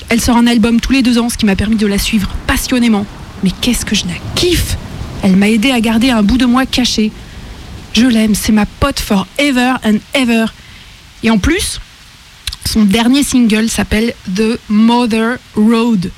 elle 0.08 0.20
sort 0.20 0.36
un 0.36 0.48
album 0.48 0.80
tous 0.80 0.92
les 0.92 1.02
deux 1.02 1.18
ans, 1.18 1.28
ce 1.28 1.38
qui 1.38 1.46
m'a 1.46 1.54
permis 1.54 1.76
de 1.76 1.86
la 1.86 1.98
suivre 1.98 2.30
passionnément. 2.48 3.06
Mais 3.44 3.52
qu'est-ce 3.60 3.86
que 3.86 3.94
je 3.94 4.06
la 4.06 4.14
kiffe 4.34 4.76
Elle 5.22 5.36
m'a 5.36 5.48
aidé 5.48 5.70
à 5.70 5.80
garder 5.80 6.10
un 6.10 6.24
bout 6.24 6.38
de 6.38 6.46
moi 6.46 6.66
caché. 6.66 7.12
Je 7.92 8.06
l'aime, 8.06 8.34
c'est 8.34 8.52
ma 8.52 8.66
pote 8.66 9.00
forever 9.00 9.74
and 9.84 9.98
ever. 10.14 10.46
Et 11.22 11.30
en 11.30 11.38
plus, 11.38 11.80
son 12.64 12.84
dernier 12.84 13.22
single 13.22 13.68
s'appelle 13.68 14.14
The 14.34 14.58
Mother 14.68 15.38
Road. 15.56 16.10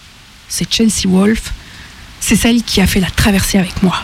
C'est 0.49 0.73
Chelsea 0.73 1.07
Wolf. 1.07 1.53
C'est 2.21 2.37
celle 2.37 2.63
qui 2.63 2.81
a 2.81 2.87
fait 2.87 3.01
la 3.01 3.11
traversée 3.11 3.59
avec 3.59 3.83
moi. 3.83 3.97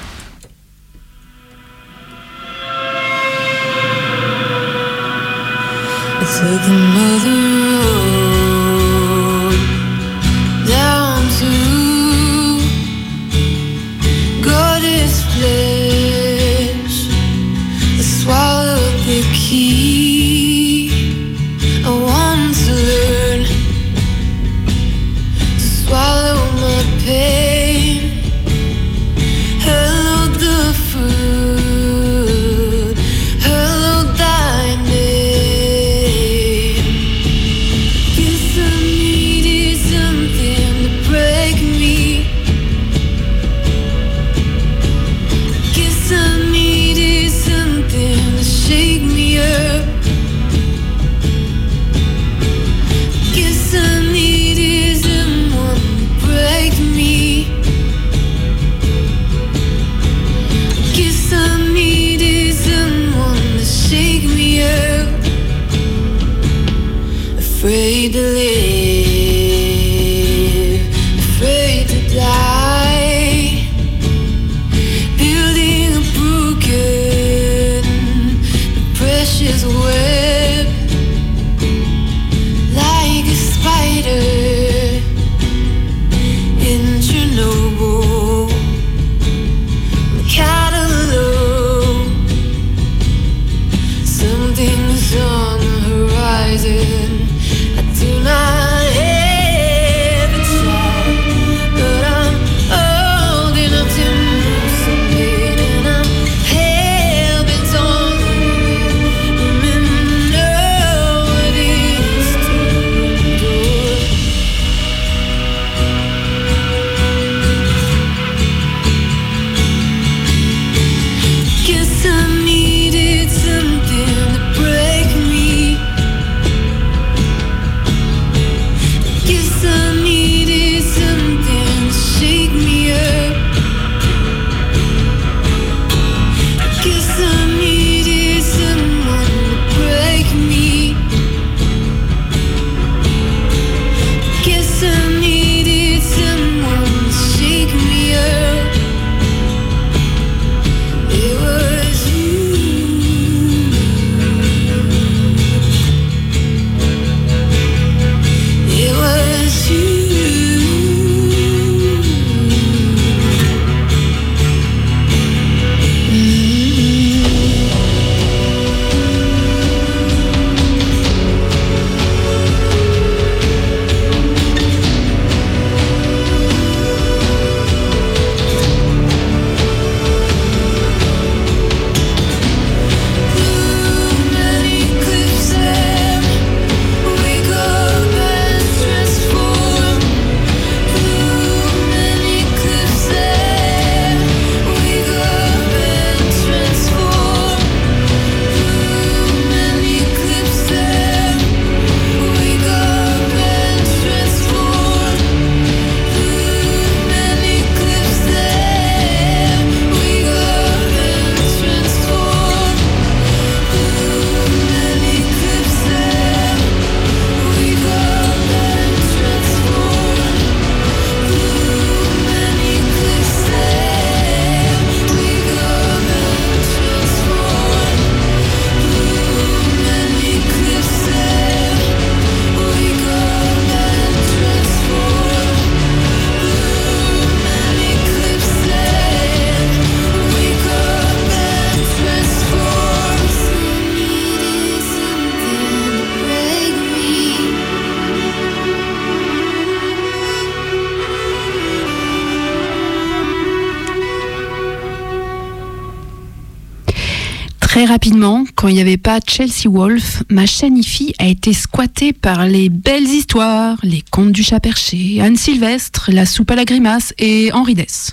Rapidement, 258.07 258.45
quand 258.55 258.69
il 258.69 258.75
n'y 258.75 258.81
avait 258.81 258.99
pas 258.99 259.19
Chelsea 259.27 259.69
Wolf, 259.69 260.23
ma 260.31 260.47
chaîne 260.47 260.79
IFI 260.79 261.13
a 261.19 261.27
été 261.27 261.53
squattée 261.53 262.13
par 262.13 262.47
les 262.47 262.69
belles 262.69 263.03
histoires, 263.09 263.79
les 263.83 264.05
contes 264.13 264.31
du 264.31 264.45
chat 264.45 264.61
perché, 264.61 265.21
Anne 265.21 265.35
Sylvestre, 265.35 266.11
la 266.13 266.25
soupe 266.25 266.53
à 266.53 266.55
la 266.55 266.65
grimace 266.65 267.13
et 267.19 267.51
Henri 267.53 267.75
Dess. 267.75 268.13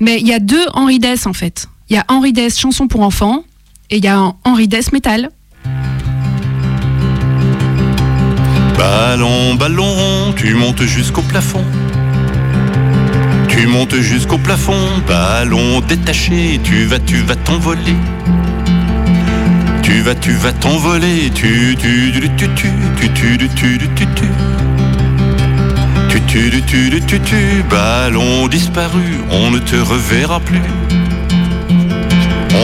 Mais 0.00 0.18
il 0.18 0.26
y 0.26 0.32
a 0.32 0.38
deux 0.38 0.64
Henri 0.72 0.98
Dess 0.98 1.26
en 1.26 1.34
fait. 1.34 1.68
Il 1.90 1.96
y 1.96 1.98
a 1.98 2.06
Henri 2.08 2.32
Dess 2.32 2.58
chanson 2.58 2.88
pour 2.88 3.02
enfants 3.02 3.44
et 3.90 3.98
il 3.98 4.04
y 4.04 4.08
a 4.08 4.32
Henri 4.44 4.66
Dess 4.66 4.92
métal. 4.92 5.28
Ballon, 8.78 9.56
ballon, 9.56 10.32
tu 10.36 10.54
montes 10.54 10.84
jusqu'au 10.84 11.20
plafond. 11.20 11.64
Tu 13.48 13.66
montes 13.66 13.96
jusqu'au 13.96 14.38
plafond, 14.38 15.02
ballon 15.06 15.82
détaché, 15.82 16.58
tu 16.64 16.86
vas, 16.86 16.98
tu 16.98 17.16
vas 17.16 17.36
t'envoler. 17.36 17.96
Tu 19.84 20.00
vas, 20.00 20.14
tu 20.14 20.32
vas 20.32 20.52
t'envoler, 20.52 21.30
tu, 21.34 21.76
tu, 21.78 22.10
tu, 22.10 22.30
tu, 22.36 22.48
tu, 22.54 22.70
tu, 22.96 23.08
tu, 23.10 23.36
tu, 23.36 23.48
tu, 23.48 23.78
tu, 23.78 23.88
tu, 23.94 24.06
tu. 24.14 24.24
Tu, 26.08 26.20
tu, 26.22 26.62
tu, 26.62 27.00
tu, 27.06 27.20
tu, 27.20 27.62
ballon 27.68 28.48
disparu, 28.48 29.02
on 29.30 29.50
ne 29.50 29.58
te 29.58 29.76
reverra 29.76 30.40
plus. 30.40 30.62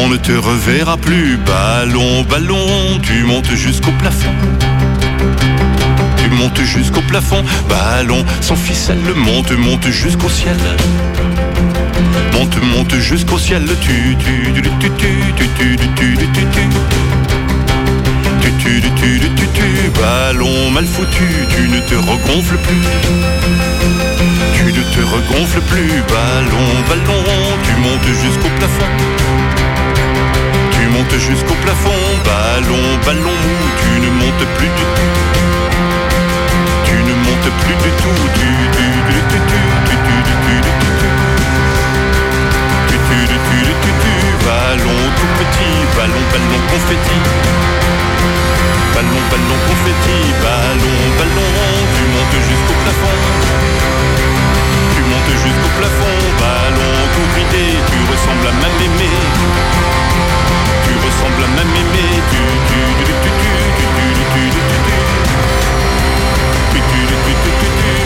On 0.03 0.09
ne 0.09 0.17
te 0.17 0.33
reverra 0.33 0.97
plus, 0.97 1.37
ballon, 1.37 2.23
ballon, 2.23 2.99
tu 3.03 3.23
montes 3.25 3.55
jusqu'au 3.55 3.93
plafond. 3.93 4.35
Tu 6.17 6.31
montes 6.31 6.63
jusqu'au 6.63 7.03
plafond, 7.03 7.45
ballon 7.69 8.25
sans 8.41 8.57
ficelle, 8.57 8.99
monte, 9.15 9.53
monte 9.53 9.91
jusqu'au 9.91 10.31
ciel. 10.31 10.57
Monte, 12.33 12.57
monte 12.63 12.95
jusqu'au 12.99 13.39
ciel, 13.39 13.67
tu, 13.83 14.17
tu, 14.17 14.53
tu, 14.55 14.63
tu, 14.63 14.71
tu, 14.79 14.91
tu, 14.91 15.37
tu, 15.37 15.77
tu, 15.77 16.17
tu, 16.17 16.17
tu, 16.17 16.47
tu, 16.47 16.89
tu. 18.62 18.81
Tu, 18.81 19.18
tu, 19.20 19.35
tu, 19.35 19.46
tu, 19.55 19.90
ballon 19.99 20.70
mal 20.70 20.87
foutu, 20.87 21.29
tu 21.49 21.68
ne 21.68 21.81
te 21.81 21.94
regonfles 21.94 22.59
plus. 22.66 22.87
Tu 24.55 24.64
ne 24.64 24.83
te 24.94 25.01
regonfles 25.14 25.62
plus, 25.62 26.03
ballon, 26.12 26.68
ballon, 26.88 27.25
tu 27.64 27.73
montes 27.81 28.11
jusqu'au 28.23 28.51
plafond. 28.59 28.90
Tu 30.73 30.87
montes 30.88 31.18
jusqu'au 31.18 31.55
plafond, 31.64 32.01
ballon, 32.25 32.85
ballon 33.07 33.37
mou, 33.44 33.59
tu 33.81 34.01
ne 34.01 34.11
montes 34.20 34.46
plus 34.57 34.68
du 34.79 34.85
tout. 34.96 35.12
Tu 36.85 36.94
ne 36.94 37.14
montes 37.25 37.53
plus 37.62 37.77
du 37.85 37.90
tout, 38.03 38.31
ballon 44.71 45.03
tout 45.19 45.33
petit, 45.43 45.75
ballon, 45.97 46.23
ballon 46.31 46.61
confetti. 46.71 47.19
Ballon, 48.95 49.23
ballon 49.31 49.59
confetti, 49.67 50.19
ballon, 50.43 50.99
ballon, 51.19 51.51
tu 51.95 52.03
montes 52.15 52.39
jusqu'au 52.49 52.77
plafond. 52.83 53.19
Tu 54.95 55.01
montes 55.11 55.35
jusqu'au 55.43 55.71
plafond, 55.79 56.19
ballon 56.39 56.95
tout 57.15 57.29
ridé, 57.35 57.67
tu 57.91 57.99
ressembles 58.13 58.47
à 58.47 58.55
ma 58.63 58.71
mémé. 58.79 59.11
Tu 60.87 60.93
ressembles 61.07 61.43
à 61.43 61.51
ma 61.59 61.65
mémé, 61.75 62.07
tu, 62.31 62.43
tu, 62.69 62.79
tu, 62.99 63.11
tu, 63.11 63.15
tu, 63.23 63.31
tu, 63.41 63.51
tu, 63.75 63.87
tu, 63.99 64.23
tu, 64.35 64.35
tu, 64.35 64.63
tu, 64.71 64.77
tu. 64.87 64.99
Tu, 66.71 66.79
tu, 66.91 67.01
tu, 67.25 68.00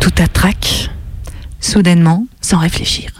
Tout 0.00 0.22
trac, 0.28 0.90
soudainement, 1.60 2.26
sans 2.40 2.58
réfléchir. 2.58 3.10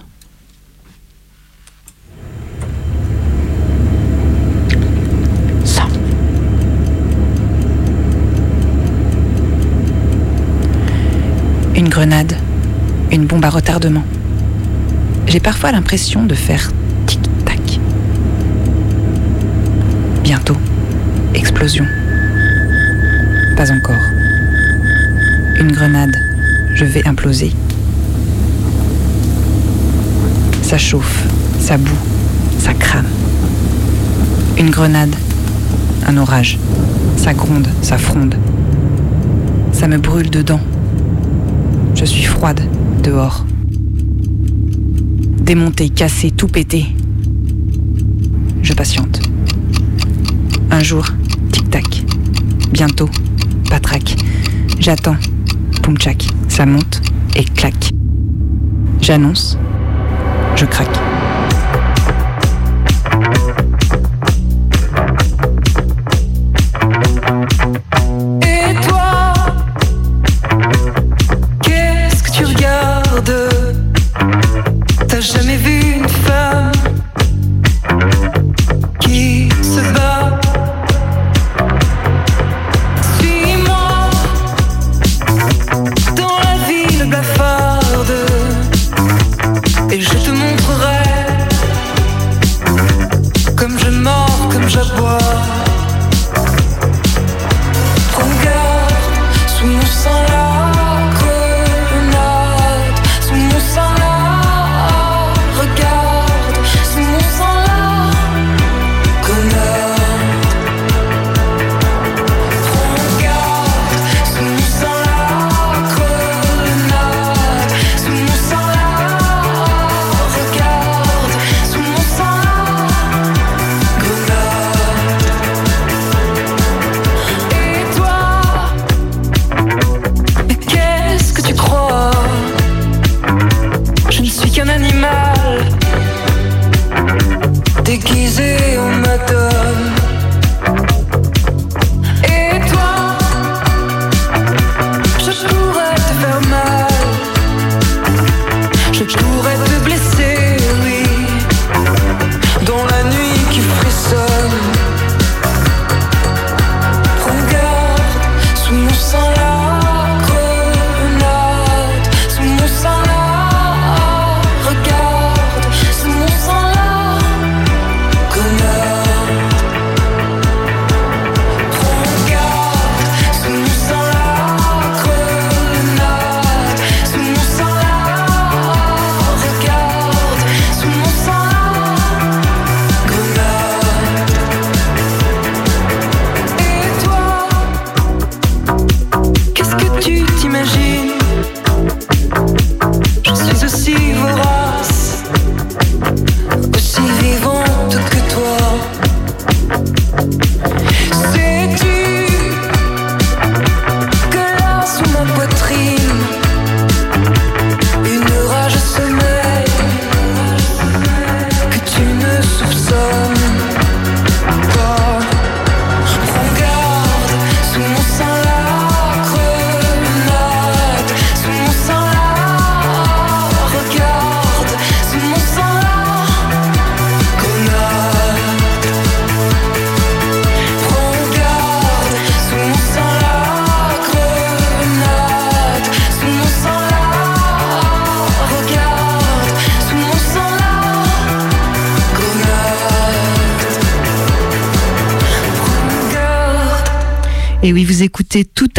Une 11.77 11.89
grenade, 11.89 12.37
une 13.11 13.27
bombe 13.27 13.45
à 13.45 13.51
retardement. 13.51 14.05
J'ai 15.35 15.40
parfois 15.40 15.73
l'impression 15.73 16.27
de 16.27 16.35
faire 16.37 16.70
tic-tac. 17.07 17.81
Bientôt, 20.23 20.57
explosion. 21.35 21.85
Pas 23.57 23.73
encore. 23.73 24.05
Une 25.59 25.73
grenade, 25.73 26.14
je 26.77 26.85
vais 26.85 27.05
imploser. 27.09 27.51
Ça 30.62 30.79
chauffe, 30.79 31.25
ça 31.59 31.79
boue, 31.79 31.99
ça 32.61 32.73
crame. 32.73 33.09
Une 34.57 34.70
grenade, 34.70 35.16
un 36.07 36.16
orage. 36.16 36.61
Ça 37.16 37.35
gronde, 37.35 37.66
ça 37.83 37.99
fronde. 37.99 38.37
Ça 39.73 39.88
me 39.88 39.99
brûle 39.99 40.31
dedans. 40.31 40.61
Je 41.97 42.05
suis 42.05 42.23
froide 42.23 42.61
dehors. 43.03 43.44
Démonté, 45.45 45.91
cassé, 45.91 46.31
tout 46.31 46.49
pété. 46.49 46.87
Je 48.63 48.73
patiente. 48.73 49.21
Un 50.71 50.83
jour, 50.83 51.05
tic-tac. 51.53 52.03
Bientôt, 52.73 53.11
patrac. 53.69 54.17
J'attends. 54.79 55.17
Poum-tchac. 55.83 56.27
Ça 56.49 56.65
monte 56.65 57.03
et 57.37 57.45
claque. 57.45 57.91
J'annonce. 59.03 59.59
Je 60.57 60.65
craque. 60.65 61.04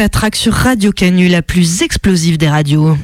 À 0.05 0.09
trac 0.09 0.35
sur 0.35 0.53
Radio 0.53 0.91
Canu, 0.91 1.29
la 1.29 1.41
plus 1.41 1.81
explosive 1.81 2.37
des 2.37 2.47
radios. 2.47 2.95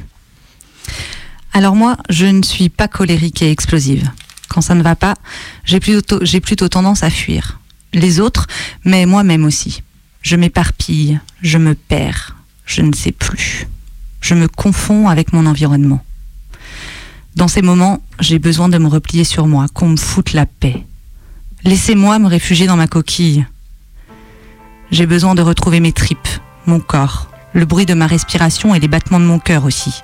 Alors 1.52 1.74
moi, 1.74 1.96
je 2.08 2.26
ne 2.26 2.44
suis 2.44 2.68
pas 2.68 2.86
colérique 2.86 3.42
et 3.42 3.50
explosive. 3.50 4.08
Quand 4.48 4.60
ça 4.60 4.76
ne 4.76 4.84
va 4.84 4.94
pas, 4.94 5.16
j'ai 5.64 5.80
plutôt, 5.80 6.20
j'ai 6.22 6.38
plutôt 6.38 6.68
tendance 6.68 7.02
à 7.02 7.10
fuir. 7.10 7.58
Les 7.92 8.20
autres, 8.20 8.46
mais 8.84 9.04
moi-même 9.04 9.44
aussi. 9.44 9.82
Je 10.22 10.36
m'éparpille, 10.36 11.18
je 11.42 11.58
me 11.58 11.74
perds, 11.74 12.36
je 12.66 12.82
ne 12.82 12.94
sais 12.94 13.10
plus. 13.10 13.66
Je 14.20 14.34
me 14.34 14.46
confonds 14.46 15.08
avec 15.08 15.32
mon 15.32 15.46
environnement. 15.46 16.04
Dans 17.34 17.48
ces 17.48 17.62
moments, 17.62 18.00
j'ai 18.20 18.38
besoin 18.38 18.68
de 18.68 18.78
me 18.78 18.86
replier 18.86 19.24
sur 19.24 19.48
moi, 19.48 19.66
qu'on 19.74 19.88
me 19.88 19.96
foute 19.96 20.34
la 20.34 20.46
paix. 20.46 20.86
Laissez-moi 21.64 22.20
me 22.20 22.28
réfugier 22.28 22.68
dans 22.68 22.76
ma 22.76 22.86
coquille. 22.86 23.44
J'ai 24.92 25.06
besoin 25.06 25.34
de 25.34 25.42
retrouver 25.42 25.80
mes 25.80 25.92
tripes, 25.92 26.28
mon 26.66 26.80
corps, 26.80 27.28
le 27.52 27.64
bruit 27.64 27.86
de 27.86 27.94
ma 27.94 28.06
respiration 28.06 28.74
et 28.74 28.80
les 28.80 28.88
battements 28.88 29.20
de 29.20 29.24
mon 29.24 29.38
cœur 29.38 29.64
aussi. 29.64 30.02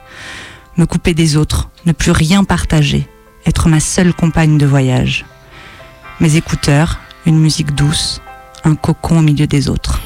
Me 0.76 0.86
couper 0.86 1.14
des 1.14 1.36
autres, 1.36 1.70
ne 1.86 1.92
plus 1.92 2.10
rien 2.10 2.44
partager, 2.44 3.08
être 3.46 3.68
ma 3.68 3.80
seule 3.80 4.14
compagne 4.14 4.58
de 4.58 4.66
voyage. 4.66 5.24
Mes 6.20 6.36
écouteurs, 6.36 6.98
une 7.26 7.38
musique 7.38 7.74
douce, 7.74 8.20
un 8.64 8.74
cocon 8.74 9.18
au 9.18 9.22
milieu 9.22 9.46
des 9.46 9.68
autres. 9.68 10.00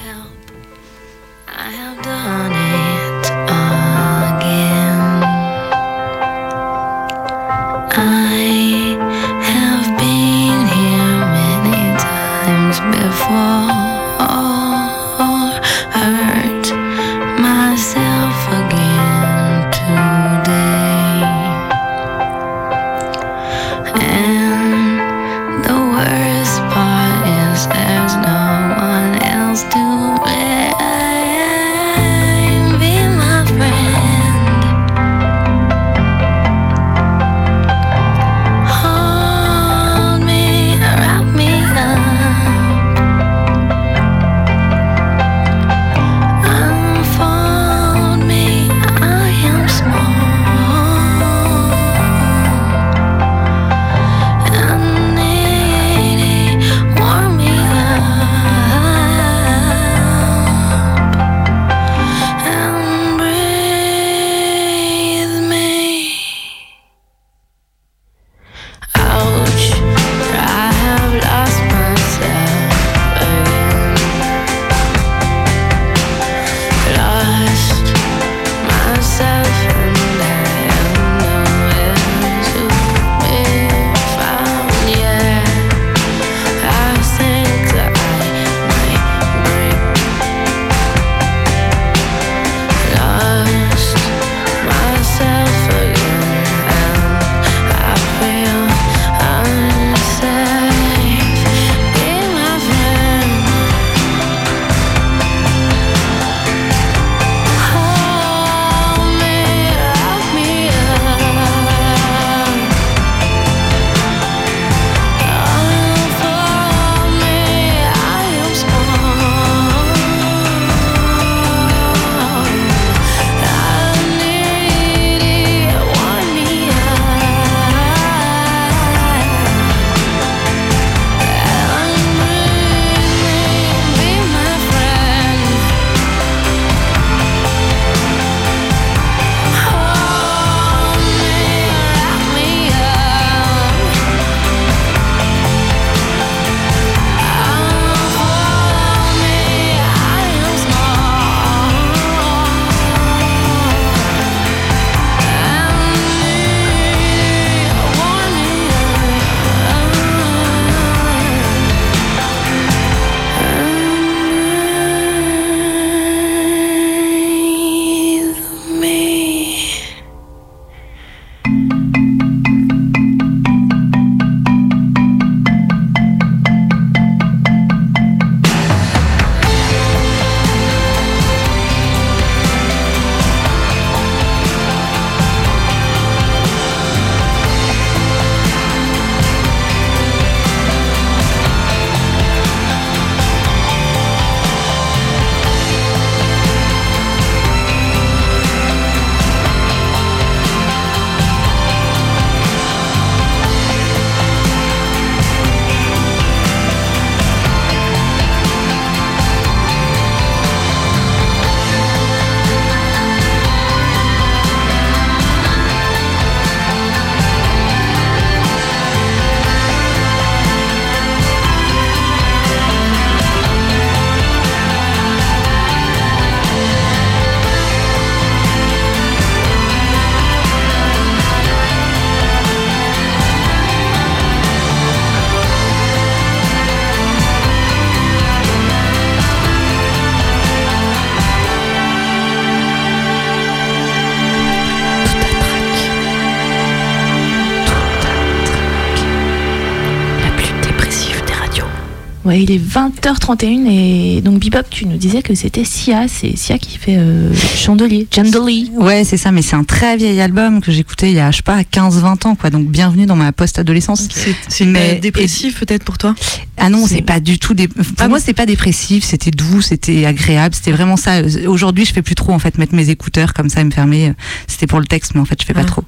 Ouais, 252.32 252.42
il 252.44 252.50
est 252.50 252.56
20h31 252.58 253.68
et 253.68 254.22
donc 254.22 254.38
Bebop, 254.40 254.62
tu 254.70 254.86
nous 254.86 254.96
disais 254.96 255.20
que 255.20 255.34
c'était 255.34 255.66
Sia, 255.66 256.06
c'est 256.08 256.34
Sia 256.34 256.56
qui 256.56 256.78
fait 256.78 256.96
euh, 256.96 257.30
Chandelier, 257.56 258.06
Chandelier. 258.10 258.70
Ouais, 258.72 259.04
c'est 259.04 259.18
ça, 259.18 259.32
mais 259.32 259.42
c'est 259.42 259.54
un 259.54 259.64
très 259.64 259.98
vieil 259.98 260.18
album 260.18 260.62
que 260.62 260.72
j'écoutais 260.72 261.10
il 261.10 261.16
y 261.16 261.20
a, 261.20 261.30
je 261.30 261.36
sais 261.36 261.42
pas, 261.42 261.60
15-20 261.62 262.26
ans, 262.26 262.34
quoi. 262.34 262.48
Donc, 262.48 262.68
bienvenue 262.70 263.04
dans 263.04 263.16
ma 263.16 263.32
post-adolescence. 263.32 264.08
C'est- 264.10 264.34
C'est 264.48 264.64
Mais- 264.64 264.94
dépressif 264.94 265.60
peut-être 265.60 265.84
pour 265.84 265.98
toi? 265.98 266.14
Ah 266.56 266.70
non, 266.70 266.86
C'est- 266.86 267.02
pas 267.02 267.20
du 267.20 267.38
tout. 267.38 267.52
Dé... 267.52 267.68
Pour 267.68 268.08
moi, 268.08 268.18
c'est 268.18 268.32
pas 268.32 268.46
dépressif. 268.46 269.04
C'était 269.04 269.30
doux, 269.30 269.60
c'était 269.60 270.06
agréable. 270.06 270.54
C'était 270.54 270.72
vraiment 270.72 270.96
ça. 270.96 271.20
Aujourd'hui, 271.46 271.84
je 271.84 271.92
fais 271.92 272.00
plus 272.02 272.14
trop 272.14 272.32
en 272.32 272.38
fait 272.38 272.56
mettre 272.56 272.74
mes 272.74 272.88
écouteurs 272.88 273.34
comme 273.34 273.50
ça 273.50 273.60
et 273.60 273.64
me 273.64 273.70
fermer. 273.70 274.14
C'était 274.46 274.66
pour 274.66 274.80
le 274.80 274.86
texte, 274.86 275.12
mais 275.14 275.20
en 275.20 275.26
fait, 275.26 275.38
je 275.38 275.44
fais 275.46 275.52
pas 275.52 275.60
Ah. 275.64 275.66
trop. 275.66 275.82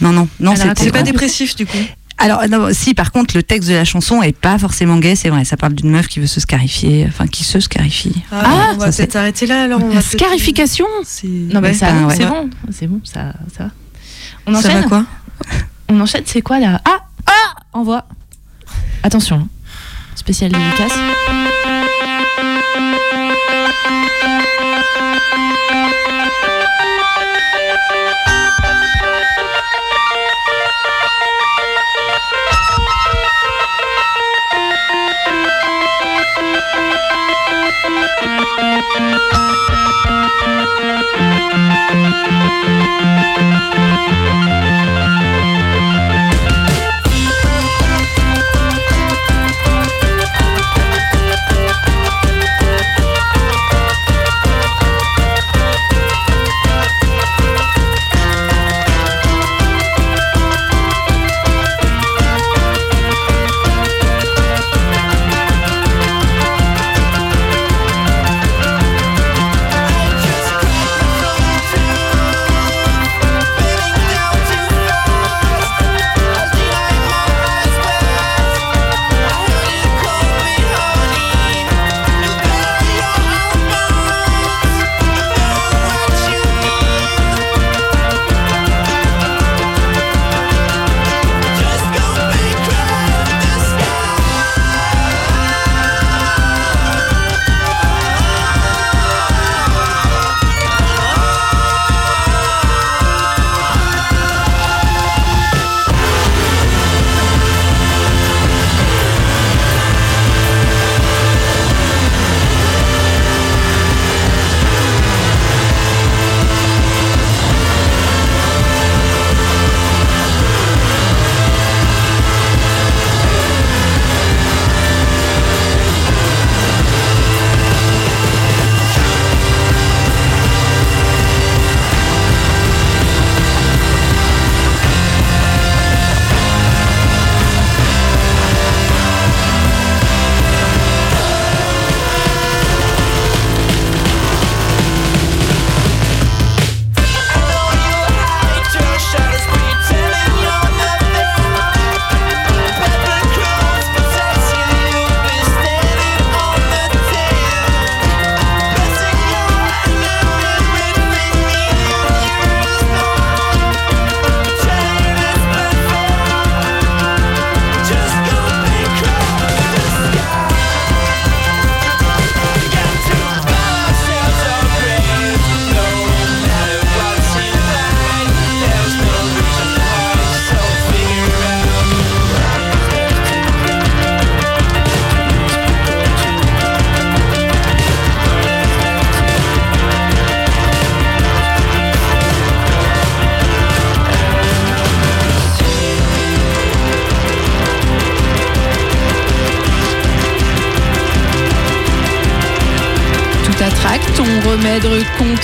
Non, 0.00 0.10
non, 0.12 0.26
non. 0.40 0.54
C'est 0.56 0.90
pas 0.90 1.02
dépressif 1.02 1.54
du 1.54 1.66
coup? 1.66 1.78
Alors 2.18 2.42
non, 2.48 2.68
si. 2.72 2.94
Par 2.94 3.12
contre, 3.12 3.36
le 3.36 3.42
texte 3.42 3.68
de 3.68 3.74
la 3.74 3.84
chanson 3.84 4.22
est 4.22 4.36
pas 4.36 4.58
forcément 4.58 4.96
gay. 4.98 5.14
C'est 5.14 5.28
vrai. 5.28 5.44
Ça 5.44 5.56
parle 5.56 5.74
d'une 5.74 5.90
meuf 5.90 6.08
qui 6.08 6.18
veut 6.20 6.26
se 6.26 6.40
scarifier, 6.40 7.04
enfin 7.08 7.26
qui 7.26 7.44
se 7.44 7.60
scarifie. 7.60 8.22
Ah, 8.32 8.72
on 8.74 8.78
va 8.78 8.90
peut-être 8.90 9.16
arrêter 9.16 9.46
là 9.46 9.62
alors. 9.64 9.80
On 9.82 9.86
va 9.88 10.00
peut-être- 10.00 10.18
scarification 10.18 10.86
C'est- 11.04 11.26
Non, 11.28 11.60
mais 11.60 11.68
Ouais, 11.68 11.74
ça, 11.74 11.92
ben, 11.92 12.06
ouais. 12.06 12.14
c'est 12.16 12.26
bon, 12.26 12.50
c'est 12.72 12.86
bon, 12.88 13.00
ça, 13.04 13.32
ça 13.56 13.64
va. 13.64 13.70
On 14.46 14.52
Ça 14.54 14.58
enchaîne 14.68 14.80
va 14.82 14.88
quoi 14.88 15.04
On 15.88 16.00
enchaîne, 16.00 16.22
c'est 16.26 16.42
quoi 16.42 16.58
là? 16.58 16.80
Ah 16.84 16.98
Ah 17.26 17.54
Envoie 17.72 18.04
Attention, 19.02 19.48
spécial 20.16 20.50
dédicace. 20.50 20.92
Tout 37.82 37.88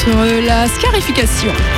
contre 0.04 0.40
la 0.44 0.66
scarification. 0.68 1.73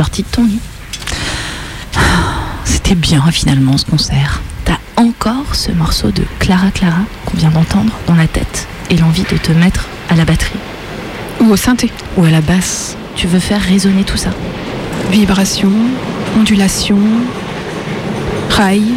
Sorti 0.00 0.22
de 0.22 0.28
ton 0.28 0.44
lit. 0.44 0.60
C'était 2.64 2.94
bien 2.94 3.20
finalement 3.30 3.76
ce 3.76 3.84
concert. 3.84 4.40
T'as 4.64 4.78
encore 4.96 5.54
ce 5.54 5.72
morceau 5.72 6.10
de 6.10 6.22
Clara 6.38 6.70
Clara 6.70 7.02
qu'on 7.26 7.36
vient 7.36 7.50
d'entendre 7.50 7.92
dans 8.06 8.14
la 8.14 8.26
tête 8.26 8.66
et 8.88 8.96
l'envie 8.96 9.26
de 9.30 9.36
te 9.36 9.52
mettre 9.52 9.88
à 10.08 10.14
la 10.14 10.24
batterie. 10.24 10.58
Ou 11.40 11.50
au 11.50 11.56
synthé. 11.56 11.90
Ou 12.16 12.24
à 12.24 12.30
la 12.30 12.40
basse. 12.40 12.96
Tu 13.14 13.26
veux 13.26 13.40
faire 13.40 13.60
résonner 13.60 14.04
tout 14.04 14.16
ça. 14.16 14.30
Vibration, 15.10 15.70
ondulation, 16.34 16.98
rail, 18.48 18.94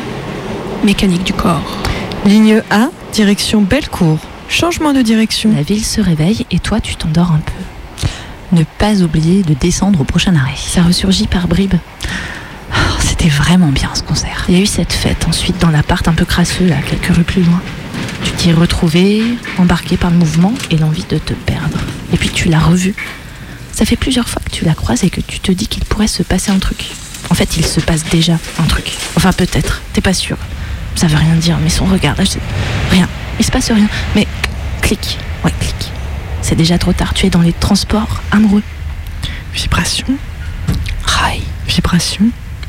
mécanique 0.85 1.25
du 1.25 1.33
corps. 1.33 1.79
Ligne 2.23 2.61
A, 2.71 2.87
direction 3.11 3.61
Bellecour. 3.61 4.19
Changement 4.47 4.93
de 4.93 5.01
direction. 5.01 5.51
La 5.53 5.63
ville 5.63 5.83
se 5.83 5.99
réveille 5.99 6.45
et 6.49 6.59
toi 6.59 6.79
tu 6.79 6.95
t'endors 6.95 7.33
un 7.33 7.41
peu. 7.45 7.52
Ne 8.53 8.63
pas 8.77 9.01
oublier 9.01 9.41
de 9.43 9.53
descendre 9.55 10.01
au 10.01 10.03
prochain 10.03 10.35
arrêt. 10.35 10.53
Ça 10.57 10.83
ressurgit 10.83 11.27
par 11.27 11.47
bribes. 11.47 11.73
Oh, 12.71 12.75
C'était 12.99 13.29
vraiment 13.29 13.69
bien 13.69 13.89
ce 13.95 14.03
concert. 14.03 14.45
Il 14.47 14.55
y 14.55 14.57
a 14.59 14.61
eu 14.61 14.65
cette 14.67 14.93
fête 14.93 15.25
ensuite 15.27 15.57
dans 15.59 15.69
l'appart 15.69 16.07
un 16.07 16.13
peu 16.13 16.23
crasseux, 16.25 16.65
là, 16.67 16.75
quelques 16.87 17.15
rues 17.15 17.23
plus 17.23 17.41
loin. 17.41 17.59
Tu 18.23 18.31
t'y 18.33 18.49
es 18.49 18.53
retrouvé, 18.53 19.23
embarqué 19.57 19.97
par 19.97 20.11
le 20.11 20.17
mouvement 20.17 20.53
et 20.69 20.77
l'envie 20.77 21.05
de 21.09 21.17
te 21.17 21.33
perdre. 21.33 21.77
Et 22.13 22.17
puis 22.17 22.29
tu 22.29 22.47
l'as 22.47 22.59
revu. 22.59 22.93
Ça 23.71 23.85
fait 23.85 23.95
plusieurs 23.95 24.29
fois 24.29 24.41
que 24.45 24.51
tu 24.51 24.65
la 24.65 24.75
croises 24.75 25.03
et 25.03 25.09
que 25.09 25.19
tu 25.21 25.39
te 25.39 25.51
dis 25.51 25.67
qu'il 25.67 25.83
pourrait 25.85 26.07
se 26.07 26.21
passer 26.21 26.51
un 26.51 26.59
truc. 26.59 26.85
En 27.31 27.33
fait, 27.33 27.57
il 27.57 27.65
se 27.65 27.79
passe 27.79 28.03
déjà 28.11 28.37
un 28.59 28.63
truc. 28.65 28.91
Enfin, 29.17 29.31
peut-être, 29.33 29.81
t'es 29.93 30.01
pas 30.01 30.13
sûr. 30.13 30.37
Ça 30.95 31.07
veut 31.07 31.17
rien 31.17 31.33
dire, 31.35 31.57
mais 31.63 31.69
son 31.69 31.85
regard, 31.85 32.15
là, 32.17 32.23
je- 32.23 32.37
rien. 32.95 33.09
Il 33.39 33.45
se 33.45 33.49
passe 33.51 33.71
rien. 33.71 33.87
Mais 34.15 34.27
clic, 34.81 35.17
ouais, 35.43 35.51
clic. 35.59 35.91
C'est 36.43 36.55
déjà 36.55 36.77
trop 36.77 36.93
tard, 36.93 37.13
tu 37.13 37.25
es 37.25 37.29
dans 37.29 37.41
les 37.41 37.53
transports 37.53 38.21
amoureux. 38.31 38.61
Vibration. 39.53 40.05
Rail. 41.03 41.41
Vibration. 41.67 42.25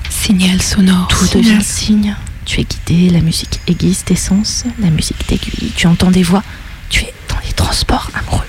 Signal 0.08 0.62
sonore. 0.62 1.08
Tout 1.08 1.36
devient 1.36 1.60
signe. 1.60 2.16
Tu 2.44 2.60
es 2.60 2.64
guidé, 2.64 3.10
la 3.10 3.20
musique 3.20 3.60
aiguise 3.66 4.04
tes 4.04 4.16
sens, 4.16 4.64
la 4.78 4.90
musique 4.90 5.26
t'aiguille, 5.26 5.72
tu 5.74 5.86
entends 5.86 6.10
des 6.10 6.22
voix, 6.22 6.42
tu 6.88 7.02
es 7.02 7.12
dans 7.28 7.40
les 7.44 7.52
transports 7.52 8.10
amoureux. 8.14 8.46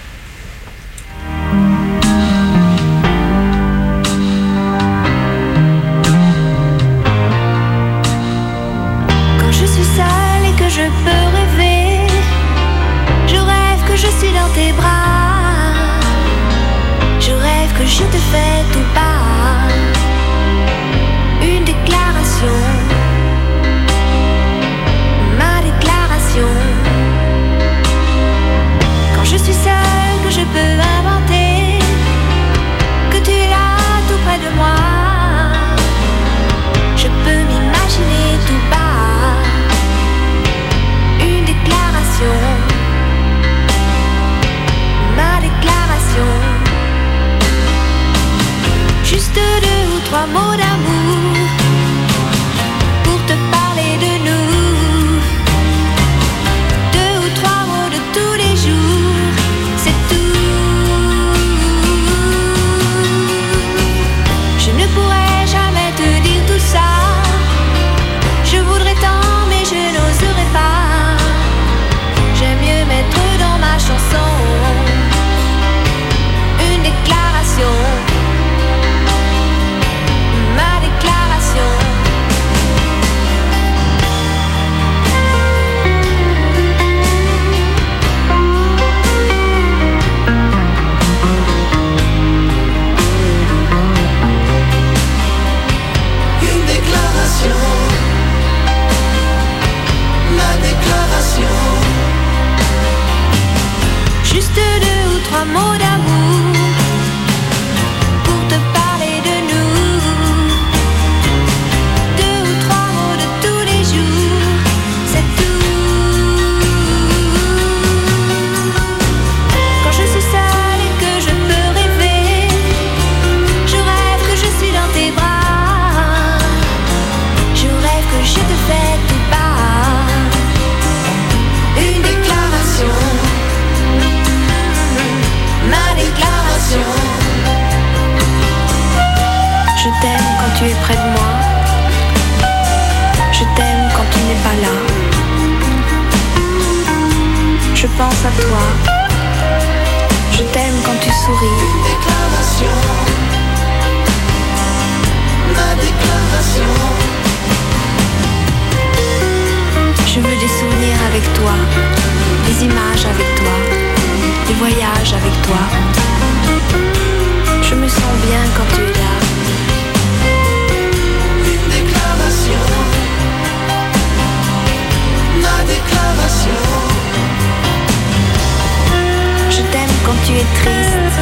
Quand 180.05 180.13
tu 180.25 180.33
es 180.33 180.45
triste, 180.61 181.15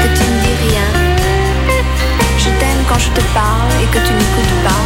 que 0.00 0.08
tu 0.16 0.24
ne 0.30 0.38
dis 0.44 0.56
rien. 0.68 0.88
Je 2.38 2.50
t'aime 2.58 2.82
quand 2.88 2.98
je 2.98 3.10
te 3.10 3.20
parle 3.34 3.72
et 3.82 3.86
que 3.86 3.98
tu 4.06 4.12
n'écoutes 4.12 4.58
pas. 4.64 4.84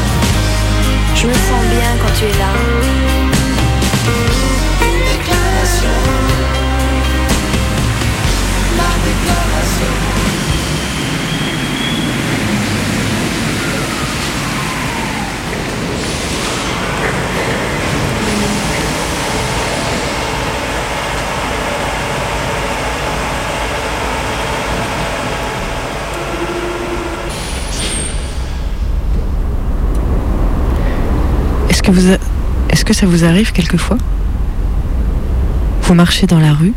Je 1.14 1.26
me 1.26 1.34
sens 1.34 1.62
bien 1.76 1.90
quand 2.00 2.12
tu 2.18 2.24
es 2.24 2.38
là. 2.38 3.41
Est-ce 32.70 32.84
que, 32.84 32.94
ça 32.94 33.06
vous 33.06 33.24
arrive 33.24 33.52
quelquefois? 33.52 33.98
Vous 35.82 35.94
marchez 35.94 36.26
dans 36.26 36.38
la 36.38 36.54
rue, 36.54 36.72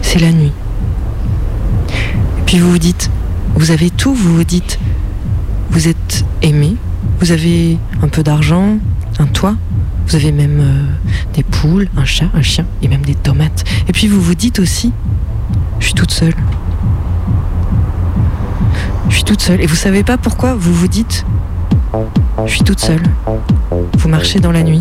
c'est 0.00 0.18
la 0.18 0.32
nuit. 0.32 0.52
Et 1.88 2.42
puis 2.46 2.56
Puis 2.56 2.58
vous 2.60 2.70
vous 2.70 2.78
dites, 2.78 3.10
vous 3.54 3.70
avez 3.70 3.90
tout, 3.90 4.14
vous 4.14 4.36
vous 4.36 4.44
dites, 4.44 4.78
vous 5.70 5.88
êtes 5.88 6.24
aimé, 6.40 6.76
vous 7.20 7.32
avez 7.32 7.78
un 8.02 8.08
peu 8.08 8.22
d'argent, 8.22 8.78
un 9.18 9.26
toit, 9.26 9.56
vous 10.06 10.16
avez 10.16 10.32
même 10.32 10.60
euh, 10.60 10.84
des 11.34 11.42
poules, 11.42 11.88
un 11.96 12.04
chat, 12.04 12.26
un 12.34 12.42
chien 12.42 12.64
et 12.82 12.88
même 12.88 13.02
des 13.02 13.14
tomates. 13.14 13.64
Et 13.88 13.92
puis 13.92 14.08
vous 14.08 14.20
vous 14.20 14.34
dites 14.34 14.58
aussi, 14.58 14.92
je 15.80 15.86
suis 15.86 15.94
toute 15.94 16.12
seule. 16.12 16.34
Je 19.08 19.14
suis 19.16 19.24
toute 19.24 19.42
seule. 19.42 19.60
Et 19.60 19.66
vous 19.66 19.76
savez 19.76 20.02
pas 20.02 20.16
pourquoi 20.16 20.54
vous 20.54 20.72
vous 20.72 20.88
dites, 20.88 21.26
je 22.46 22.50
suis 22.50 22.62
toute 22.62 22.80
seule. 22.80 23.02
Vous 24.02 24.08
marchez 24.08 24.40
dans 24.40 24.50
la 24.50 24.64
nuit. 24.64 24.80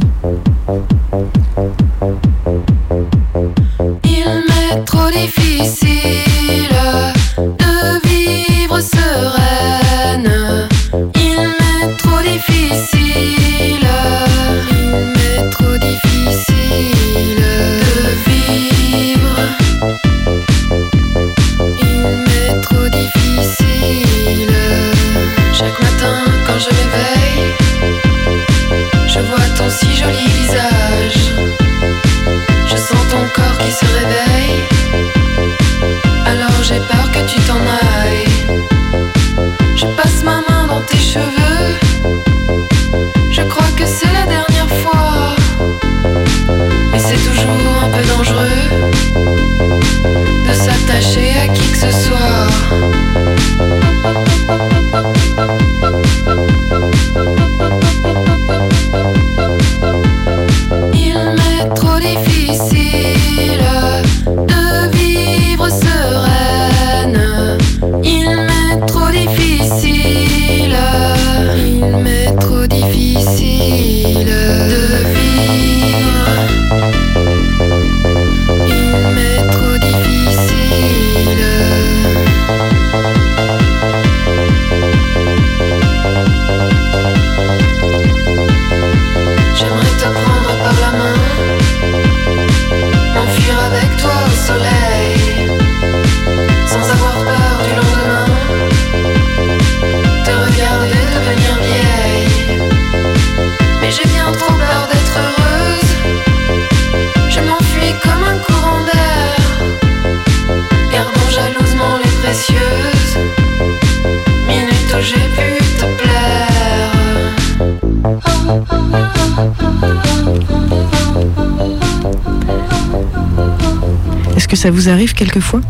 Quelquefois 125.22 125.62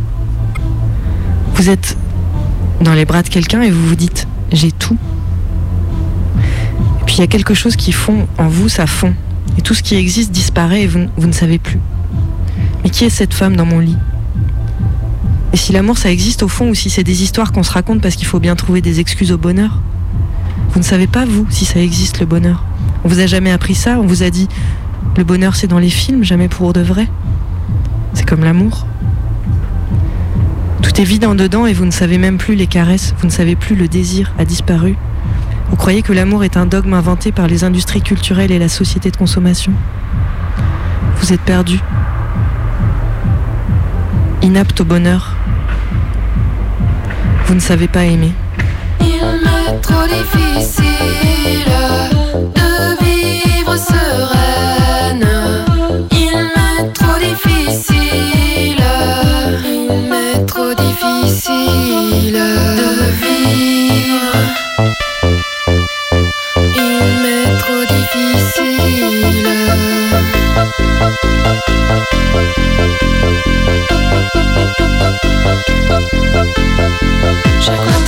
Vous 1.56 1.70
êtes 1.70 1.98
dans 2.80 2.94
les 2.94 3.04
bras 3.04 3.22
de 3.22 3.28
quelqu'un 3.28 3.62
et 3.62 3.70
vous 3.70 3.86
vous 3.86 3.98
dites 3.98 4.26
j'ai 4.54 4.72
tout. 4.72 4.96
Et 6.38 7.06
puis 7.06 7.16
il 7.16 7.20
y 7.20 7.24
a 7.24 7.28
quelque 7.28 7.54
chose 7.54 7.76
qui 7.76 7.92
fond 7.92 8.28
en 8.38 8.48
vous, 8.48 8.70
ça 8.70 8.88
fond. 8.88 9.14
Et 9.58 9.62
tout 9.62 9.74
ce 9.74 9.84
qui 9.84 9.96
existe 9.96 10.32
disparaît 10.32 10.84
et 10.84 10.88
vous, 10.88 11.08
vous 11.18 11.28
ne 11.28 11.34
savez 11.34 11.60
plus. 11.60 11.82
Mais 12.82 12.90
qui 12.90 13.04
est 13.04 13.10
cette 13.10 13.34
femme 13.34 13.58
dans 13.58 13.66
mon 13.66 13.80
lit? 13.80 13.98
Et 15.52 15.58
si 15.58 15.74
l'amour 15.74 15.98
ça 15.98 16.10
existe 16.10 16.44
au 16.44 16.48
fond 16.48 16.70
ou 16.70 16.74
si 16.74 16.90
c'est 16.90 17.04
des 17.04 17.22
histoires 17.22 17.52
qu'on 17.52 17.64
se 17.64 17.74
raconte 17.74 18.00
parce 18.00 18.16
qu'il 18.16 18.28
faut 18.28 18.40
bien 18.40 18.56
trouver 18.56 18.80
des 18.80 19.02
excuses 19.02 19.34
au 19.34 19.38
bonheur? 19.38 19.82
Vous 20.70 20.80
ne 20.80 20.86
savez 20.86 21.08
pas 21.08 21.26
vous 21.26 21.46
si 21.50 21.66
ça 21.66 21.82
existe 21.82 22.22
le 22.22 22.26
bonheur. 22.26 22.64
On 23.04 23.10
vous 23.10 23.20
a 23.20 23.26
jamais 23.26 23.52
appris 23.52 23.76
ça, 23.76 24.00
on 24.00 24.06
vous 24.06 24.24
a 24.24 24.30
dit 24.30 24.48
le 25.18 25.26
bonheur 25.26 25.58
c'est 25.58 25.68
dans 25.68 25.80
les 25.80 25.90
films, 25.90 26.24
jamais 26.24 26.48
pour 26.48 26.72
de 26.72 26.80
vrai. 26.82 27.10
C'est 28.14 28.26
comme 28.26 28.46
l'amour. 28.46 28.86
Tout 30.94 31.00
est 31.00 31.06
vide 31.06 31.24
en 31.24 31.36
dedans 31.36 31.68
et 31.68 31.72
vous 31.72 31.86
ne 31.86 31.92
savez 31.92 32.18
même 32.18 32.38
plus 32.38 32.56
les 32.56 32.68
caresses, 32.68 33.16
vous 33.20 33.26
ne 33.26 33.32
savez 33.32 33.56
plus 33.56 33.76
le 33.78 33.88
désir 33.88 34.34
a 34.38 34.44
disparu. 34.44 34.98
Vous 35.70 35.78
croyez 35.78 36.02
que 36.02 36.12
l'amour 36.12 36.44
est 36.44 36.58
un 36.58 36.66
dogme 36.66 36.94
inventé 36.94 37.32
par 37.32 37.48
les 37.48 37.64
industries 37.64 38.02
culturelles 38.02 38.52
et 38.52 38.60
la 38.60 38.68
société 38.68 39.10
de 39.10 39.16
consommation. 39.16 39.72
Vous 41.16 41.32
êtes 41.32 41.40
perdu. 41.40 41.80
Inapte 44.42 44.82
au 44.82 44.84
bonheur. 44.84 45.38
Vous 47.46 47.54
ne 47.56 47.62
savez 47.62 47.88
pas 47.88 48.04
aimer. 48.04 48.34
Il 49.00 49.06
m'est 49.16 49.80
trop 49.82 50.04
difficile 50.08 51.72
de 52.54 53.06
vivre 53.06 53.78
sereine. 53.78 55.26
Il 56.12 56.36
m'est 56.36 56.92
trop 56.92 57.18
difficile. 57.18 58.51
Difficile. 77.62 78.01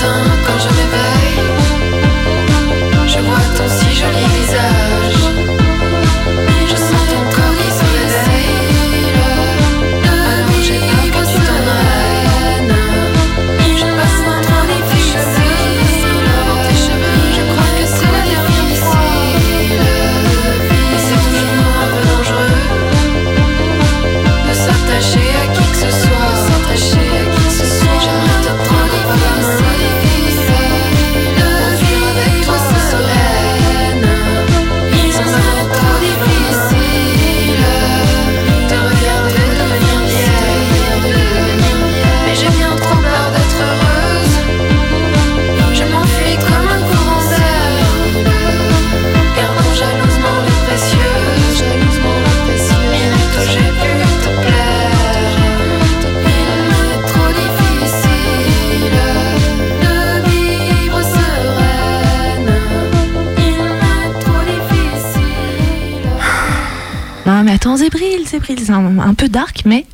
Attends, 67.64 67.78
Zébril, 67.78 68.28
Zébril, 68.28 68.60
c'est 68.60 68.72
un, 68.72 69.00
un 69.00 69.14
peu 69.14 69.30
dark, 69.30 69.62
mais 69.66 69.86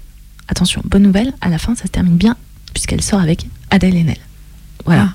attention, 0.47 0.81
bonne 0.85 1.03
nouvelle, 1.03 1.33
à 1.39 1.49
la 1.49 1.59
fin, 1.59 1.75
ça 1.75 1.83
se 1.83 1.89
termine 1.89 2.17
bien, 2.17 2.35
puisqu'elle 2.73 3.01
sort 3.03 3.19
avec 3.19 3.45
Adèle 3.69 3.95
Haenel. 3.95 4.17
Voilà. 4.85 5.09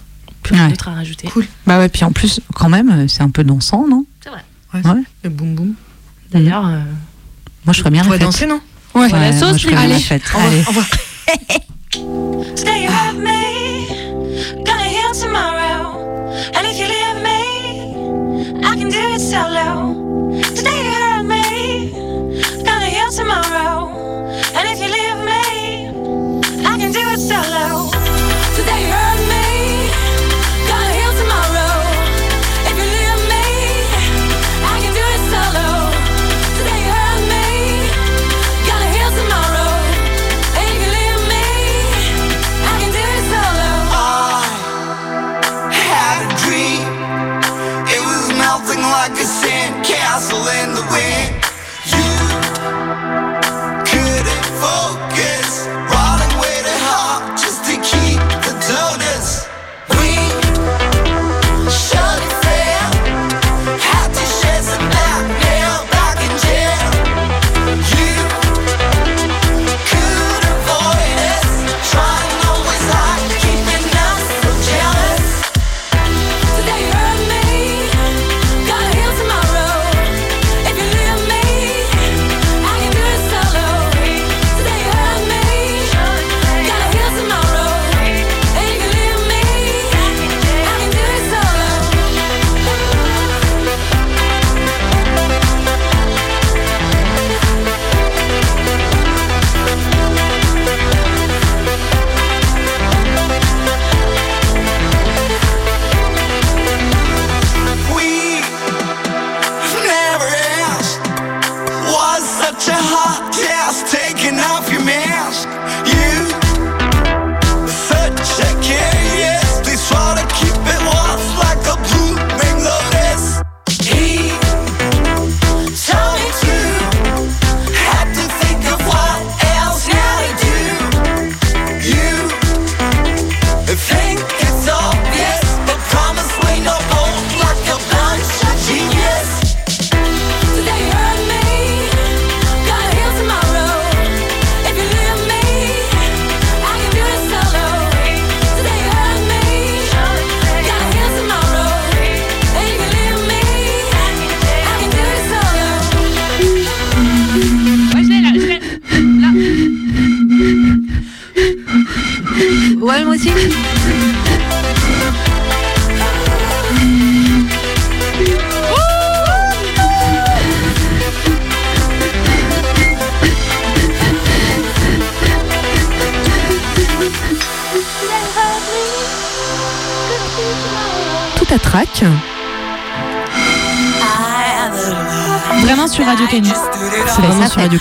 Plus 0.44 0.54
rien 0.54 0.64
Ouais. 0.66 0.70
d'autre 0.70 0.86
à 0.88 0.92
rajouter. 0.94 1.26
Cool. 1.28 1.46
Bah 1.66 1.78
ouais, 1.80 1.88
puis 1.88 2.04
en 2.04 2.12
plus, 2.12 2.40
quand 2.54 2.68
même, 2.68 2.90
euh, 2.90 3.08
c'est 3.08 3.22
un 3.22 3.30
peu 3.30 3.42
dansant, 3.42 3.88
non? 3.88 4.06
C'est 4.22 4.28
vrai. 4.30 4.44
Ouais. 4.72 5.02
Le 5.24 5.30
boum 5.30 5.54
boum. 5.56 5.74
D'ailleurs, 6.30 6.66
euh, 6.66 6.80
Moi, 7.64 7.72
je 7.72 7.78
ferais 7.80 7.90
bien 7.90 8.02
On 8.02 8.04
la 8.04 8.10
va 8.10 8.18
fête. 8.18 8.26
danser, 8.26 8.46
non? 8.46 8.60
Ouais. 8.94 9.02
Ouais, 9.02 9.08
la 9.10 9.32
moi, 9.32 9.40
sauce, 9.40 9.56
je 9.58 9.62
ferais 9.64 9.74
bien 9.74 9.84
allez. 9.84 9.92
la 9.94 9.98
fête. 10.00 10.22
Allez. 10.36 10.60
au 10.60 10.68
revoir. 10.68 10.86
Today 12.56 12.84
you 12.84 13.18
me, 13.18 14.64
gonna 14.64 14.84
heal 14.84 15.12
tomorrow. 15.12 15.98
And 16.54 16.66
if 16.66 16.78
you 16.78 16.86
leave 16.86 17.22
me, 17.24 18.64
I 18.64 18.76
can 18.76 18.88
do 18.90 19.14
it 19.14 19.20
solo. 19.20 20.03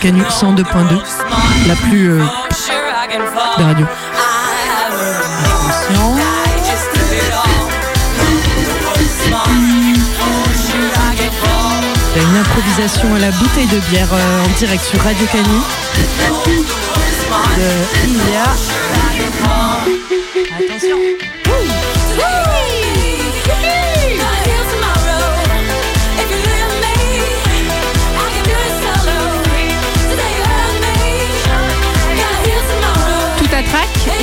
Canu 0.04 0.22
102.2. 0.24 1.02
La 1.66 1.76
plus 1.76 2.12
euh, 2.12 2.26
des 3.58 3.64
radios. 3.64 3.86
Attention. 5.46 6.18
Il 12.16 12.22
y 12.22 12.26
a 12.26 12.30
une 12.30 12.36
improvisation 12.36 13.16
à 13.16 13.20
la 13.20 13.32
bouteille 13.32 13.68
de 13.68 13.80
bière 13.92 14.10
euh, 14.12 14.44
en 14.44 14.50
direct 14.58 14.84
sur 14.84 15.00
Radio 15.02 15.26
Canu. 15.32 15.62
De 17.58 18.10
Ilia. 18.10 18.44
Attention. 20.60 21.13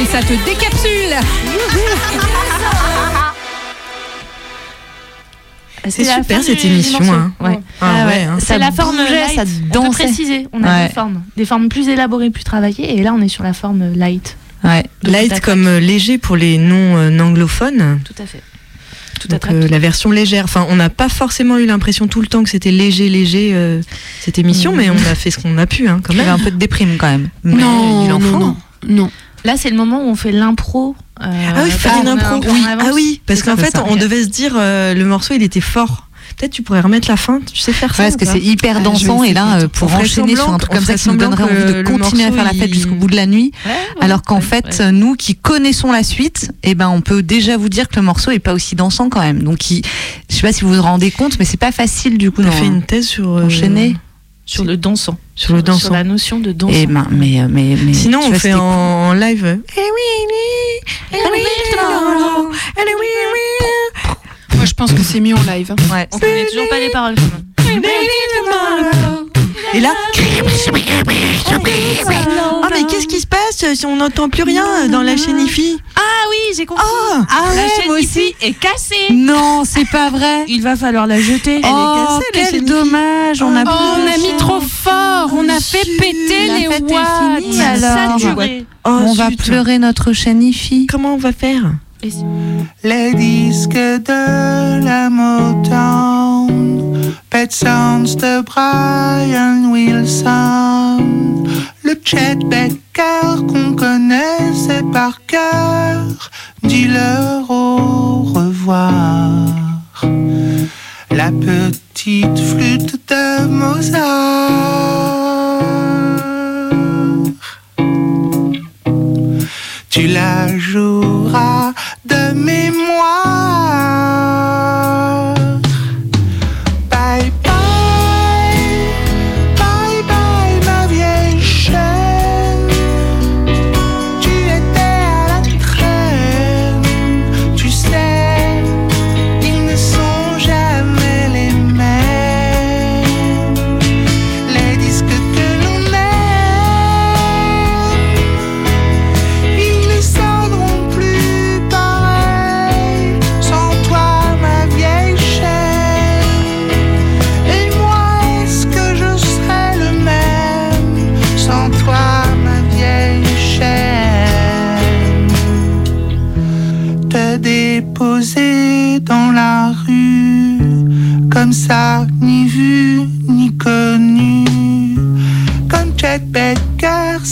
Et 0.01 0.05
ça 0.07 0.20
te 0.20 0.32
décapsule. 0.44 1.14
C'est 5.88 6.05
super 6.05 6.42
cette 6.42 6.64
émission. 6.64 6.98
hein. 7.12 7.32
Ouais. 7.40 7.59
Ah 7.80 8.05
Ah 8.07 8.09
hein. 8.32 8.38
C'est 8.38 8.59
la 8.59 8.70
forme 8.70 8.96
light. 8.98 9.34
ça 9.34 9.44
on 9.78 9.84
peut 9.84 9.90
préciser. 9.90 10.46
On 10.53 10.62
a 10.62 10.68
Ouais. 10.82 10.88
deux 10.88 10.94
formes. 10.94 11.22
Des 11.36 11.44
formes 11.44 11.68
plus 11.68 11.88
élaborées, 11.88 12.30
plus 12.30 12.44
travaillées. 12.44 12.96
Et 12.98 13.03
là, 13.03 13.12
on 13.14 13.20
est 13.22 13.28
sur 13.28 13.42
la 13.44 13.53
forme 13.55 13.92
light. 13.94 14.36
Ouais. 14.62 14.84
Light 15.03 15.40
comme 15.40 15.66
euh, 15.66 15.80
léger 15.80 16.18
pour 16.18 16.36
les 16.36 16.59
non-anglophones. 16.59 18.01
Tout 18.05 18.22
à 18.22 18.26
fait. 18.26 18.42
Tout 19.18 19.28
à 19.28 19.32
Donc, 19.32 19.40
trac. 19.40 19.55
euh, 19.55 19.68
la 19.68 19.78
version 19.78 20.11
légère. 20.11 20.44
Enfin, 20.44 20.66
on 20.68 20.76
n'a 20.76 20.90
pas 20.90 21.09
forcément 21.09 21.57
eu 21.59 21.66
l'impression 21.66 22.07
tout 22.09 22.20
le 22.20 22.26
temps 22.26 22.42
que 22.42 22.51
c'était 22.51 22.70
léger, 22.70 23.09
léger 23.09 23.51
euh, 23.55 23.80
cette 24.20 24.38
émission, 24.38 24.72
Mhm. 24.72 24.76
mais 24.78 24.90
on 24.90 24.96
a 25.11 25.14
fait 25.14 25.30
ce 25.30 25.38
qu'on 25.38 25.57
a 25.59 25.66
pu, 25.66 25.88
hein, 25.88 26.01
quand 26.03 26.12
Il 26.12 26.16
y 26.16 26.18
même. 26.22 26.28
avait 26.28 26.40
un 26.40 26.44
peu 26.44 26.51
de 26.51 26.57
déprime 26.57 26.96
quand 26.98 27.09
même. 27.11 27.28
Non, 27.42 28.05
il 28.07 28.12
en 28.12 28.18
non, 28.18 28.20
faut. 28.20 28.38
non, 28.38 28.57
non. 28.86 29.11
Là, 29.45 29.55
c'est 29.57 29.70
le 29.70 29.76
moment 29.76 30.03
où 30.05 30.09
on 30.09 30.14
fait 30.14 30.32
l'impro. 30.32 30.95
euh, 31.22 31.24
Ah 31.55 31.62
oui, 31.64 31.70
faire 31.70 31.93
parce 31.93 32.03
une 32.03 32.09
impro. 32.09 32.41
Oui. 32.47 32.62
Ah 32.66 32.91
oui, 32.93 33.20
parce 33.26 33.43
qu'en 33.43 33.57
fait, 33.57 33.70
ça. 33.70 33.84
on 33.88 33.97
devait 33.97 34.22
se 34.24 34.28
dire 34.28 34.53
euh, 34.57 34.95
le 34.95 35.05
morceau, 35.05 35.34
il 35.34 35.43
était 35.43 35.61
fort. 35.61 36.07
Peut-être 36.38 36.53
tu 36.53 36.62
pourrais 36.62 36.80
remettre 36.80 37.09
la 37.11 37.16
fin. 37.18 37.41
Tu 37.53 37.59
sais 37.61 37.72
faire 37.72 37.95
ça 37.95 38.03
Ouais, 38.05 38.09
parce 38.11 38.16
que 38.16 38.24
c'est 38.26 38.41
hyper 38.43 38.76
Ah, 38.78 38.80
dansant 38.80 39.22
et 39.24 39.34
là, 39.34 39.59
euh, 39.62 39.68
pour 39.68 39.93
enchaîner 39.95 40.36
sur 40.36 40.49
un 40.51 40.57
truc 40.59 40.70
on 40.72 40.76
comme 40.76 40.84
ça 40.84 40.95
qui 40.95 41.09
nous 41.09 41.16
donnerait 41.16 41.43
envie 41.43 41.72
de 41.72 41.82
continuer 41.82 42.24
à 42.24 42.32
faire 42.32 42.45
la 42.45 42.51
fête 42.51 42.68
il- 42.68 42.74
jusqu'au 42.74 42.95
bout 42.95 43.09
de 43.09 43.16
la 43.16 43.26
nuit, 43.26 43.53
Ouais, 43.66 43.70
ouais, 43.72 43.76
alors 44.05 44.22
qu'en 44.22 44.36
ouais, 44.36 44.41
fait, 44.41 44.78
ouais. 44.78 44.93
nous 44.93 45.16
qui 45.16 45.34
connaissons 45.34 45.93
la 45.93 46.03
suite, 46.03 46.51
eh 46.62 46.74
ben, 46.74 46.88
on 46.88 47.01
peut 47.03 47.22
déjà 47.22 47.57
vous 47.59 47.68
dire 47.68 47.88
que 47.88 47.97
le 47.97 48.03
morceau 48.03 48.30
est 48.30 48.38
pas 48.38 48.55
aussi 48.55 48.74
dansant 48.74 49.11
quand 49.11 49.20
même. 49.20 49.43
Donc, 49.43 49.70
il- 49.70 49.82
je 50.30 50.34
sais 50.36 50.41
pas 50.43 50.53
si 50.53 50.62
vous 50.64 50.72
vous 50.72 50.80
rendez 50.82 51.11
compte, 51.11 51.38
mais 51.38 51.45
c'est 51.45 51.59
pas 51.59 51.72
facile 51.72 52.16
du 52.16 52.30
coup 52.30 52.43
On 52.43 52.51
fait 52.53 52.64
une 52.66 52.82
thèse 52.82 53.07
sur 53.07 53.36
euh, 53.36 53.45
enchaîner. 53.47 53.97
Sur 54.53 54.64
le 54.64 54.76
dansant. 54.76 55.16
sur 55.36 55.53
le 55.55 55.59
Sur 55.61 55.64
dansant. 55.64 55.92
la 55.92 56.03
notion 56.03 56.40
de 56.40 56.51
dansant. 56.51 56.74
Et 56.74 56.86
ben, 56.86 57.07
mais, 57.12 57.40
euh, 57.40 57.46
mais, 57.48 57.76
mais 57.84 57.92
Sinon, 57.94 58.18
on 58.24 58.30
vois, 58.30 58.38
fait 58.40 58.53
en, 58.53 58.61
en 58.61 59.12
live. 59.12 59.44
euh, 59.44 59.57
Eh 59.76 59.80
oui, 59.80 60.26
oui, 60.28 60.90
eh 61.12 61.16
oui, 61.32 61.40
eh 62.76 62.94
oui, 62.98 63.07
oui. 63.32 64.16
Moi, 64.57 64.64
je 64.64 64.74
pense 64.74 64.92
que 64.92 65.03
c'est 65.03 65.20
mieux 65.20 65.36
en 65.36 65.42
live. 65.42 65.72
Ouais. 65.92 66.09
On 66.12 66.18
connaît 66.18 66.46
toujours 66.46 66.68
pas 66.68 66.80
les 66.80 66.90
paroles 66.90 67.14
quand 67.14 67.64
même. 67.64 69.30
Et 69.74 69.80
là. 69.80 69.92
Ah, 72.62 72.68
mais 72.72 72.84
qu'est-ce 72.88 73.07
qui 73.07 73.20
se 73.20 73.26
passe 73.26 73.64
si 73.74 73.86
on 73.86 73.96
n'entend 73.96 74.28
plus 74.28 74.42
rien 74.42 74.88
dans 74.88 75.03
la 75.03 75.16
chaîne 75.16 75.40
IFI 75.40 75.78
Ah 75.96 76.01
oui, 76.30 76.55
j'ai 76.57 76.66
compris. 76.66 76.84
Oh, 76.86 77.16
la 77.55 77.68
chaîne 77.68 77.90
Wi-Fi 77.90 78.34
est 78.42 78.53
cassée. 78.59 79.12
Non, 79.12 79.62
c'est 79.64 79.88
pas 79.88 80.11
vrai. 80.11 80.44
Il 80.48 80.62
va 80.62 80.76
falloir 80.76 81.07
la 81.07 81.20
jeter. 81.20 81.61
oh, 81.64 82.20
quel 82.32 82.64
dommage. 82.64 83.42
On 83.42 83.55
a, 83.57 83.64
Oh, 83.66 83.96
on 83.98 84.07
a 84.07 84.16
mis 84.18 84.36
trop 84.38 84.61
fort, 84.61 85.30
on 85.32 85.48
a 85.48 85.61
fait 85.61 85.84
péter 85.98 86.46
La 86.48 86.59
les 86.59 86.66
fête 86.66 86.90
est 86.90 86.92
watts. 86.94 87.42
finie, 87.42 87.61
alors. 87.62 88.18
Saturé. 88.20 88.64
Oh, 88.84 88.90
on 89.03 89.12
va 89.14 89.30
zut. 89.30 89.38
pleurer 89.42 89.78
notre 89.78 90.12
chaîne 90.12 90.42
IFI. 90.42 90.86
Comment 90.86 91.14
on 91.14 91.18
va 91.18 91.32
faire? 91.32 91.62
Les 92.82 93.12
disques 93.14 93.72
de 93.74 94.84
la 94.84 95.11
Motown, 95.11 96.39
Pet 97.30 97.52
Sounds 97.52 98.16
de 98.16 98.42
Brian 98.42 99.70
Wilson, 99.70 101.44
le 101.82 102.00
Chet 102.04 102.36
Baker 102.46 103.46
qu'on 103.48 103.74
connaissait 103.74 104.82
par 104.92 105.24
cœur, 105.26 106.30
dis-leur 106.62 107.50
au 107.50 108.22
revoir. 108.22 109.46
La 111.11 111.30
petite 111.30 112.38
flûte 112.38 112.96
de 113.08 113.46
Mozart. 113.46 114.99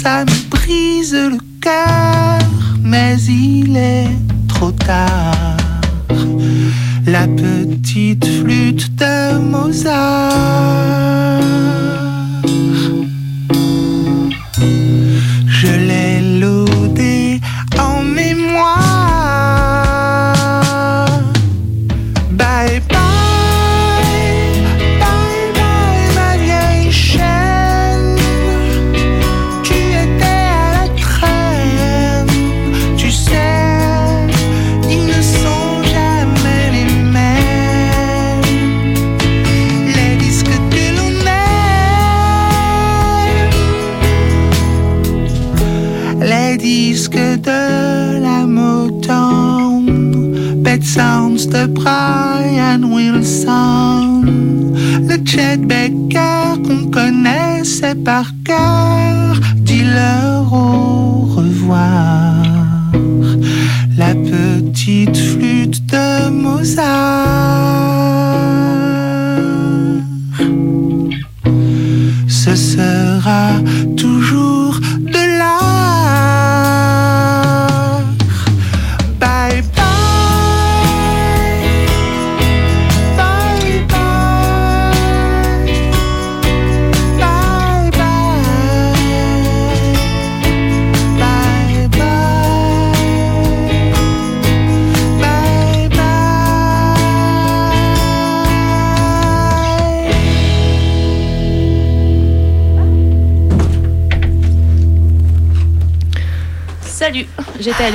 Ça 0.03 0.25
me 0.25 0.49
brise 0.49 1.13
le 1.13 1.39
cœur, 1.61 2.39
mais 2.85 3.17
il 3.23 3.77
est 3.77 4.17
trop 4.47 4.71
tard. 4.71 5.57
La 7.05 7.27
petite 7.27 8.25
flûte 8.25 8.95
de 8.95 9.39
Mozart. 9.39 10.99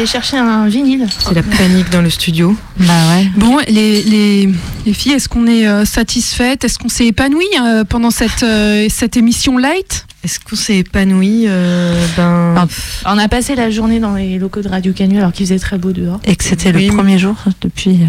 Chercher 0.05 0.37
un 0.37 0.67
vinyle. 0.67 1.07
C'est 1.19 1.33
la 1.33 1.43
panique 1.43 1.89
dans 1.89 2.01
le 2.01 2.09
studio. 2.09 2.55
Bah 2.79 2.85
ouais. 3.15 3.27
Bon, 3.37 3.57
les, 3.67 4.01
les, 4.03 4.49
les 4.85 4.93
filles, 4.93 5.13
est-ce 5.13 5.29
qu'on 5.29 5.47
est 5.47 5.67
euh, 5.67 5.85
satisfaites? 5.85 6.63
Est-ce 6.63 6.77
qu'on 6.79 6.89
s'est 6.89 7.07
épanoui 7.07 7.45
euh, 7.61 7.83
pendant 7.83 8.11
cette, 8.11 8.43
euh, 8.43 8.87
cette 8.89 9.17
émission 9.17 9.57
light? 9.57 10.05
Est-ce 10.23 10.39
qu'on 10.39 10.55
s'est 10.55 10.77
épanoui 10.77 11.45
euh, 11.47 12.05
ben... 12.15 12.67
On 13.05 13.17
a 13.17 13.27
passé 13.27 13.55
la 13.55 13.69
journée 13.69 13.99
dans 13.99 14.13
les 14.15 14.39
locaux 14.39 14.61
de 14.61 14.69
Radio 14.69 14.93
Canu 14.93 15.17
alors 15.17 15.33
qu'il 15.33 15.45
faisait 15.45 15.59
très 15.59 15.77
beau 15.77 15.91
dehors. 15.91 16.19
Et 16.25 16.35
que 16.35 16.43
c'était 16.43 16.73
Oui, 16.73 16.85
le 16.85 16.91
mais- 16.91 16.95
premier 16.97 17.17
jour 17.19 17.35
depuis 17.61 17.99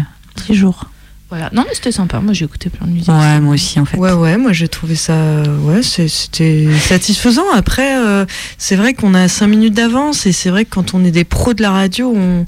10 0.47 0.53
jours. 0.55 0.85
Voilà. 1.29 1.49
Non 1.53 1.63
mais 1.67 1.73
c'était 1.73 1.91
sympa, 1.91 2.19
moi 2.19 2.33
j'ai 2.33 2.45
écouté 2.45 2.69
plein 2.69 2.85
de 2.85 2.91
musique. 2.91 3.09
Ouais, 3.09 3.39
moi 3.39 3.55
aussi 3.55 3.79
en 3.79 3.85
fait. 3.85 3.97
Ouais, 3.97 4.11
ouais, 4.11 4.37
moi 4.37 4.53
j'ai 4.53 4.67
trouvé 4.67 4.95
ça, 4.95 5.15
ouais, 5.61 5.81
c'était 5.81 6.67
satisfaisant. 6.79 7.49
Après, 7.53 7.97
euh, 7.97 8.25
c'est 8.59 8.75
vrai 8.75 8.93
qu'on 8.93 9.15
a 9.15 9.27
5 9.27 9.47
minutes 9.47 9.73
d'avance 9.73 10.27
et 10.27 10.31
c'est 10.31 10.51
vrai 10.51 10.65
que 10.65 10.69
quand 10.69 10.93
on 10.93 11.03
est 11.03 11.11
des 11.11 11.23
pros 11.23 11.55
de 11.55 11.63
la 11.63 11.71
radio, 11.71 12.13
on, 12.15 12.45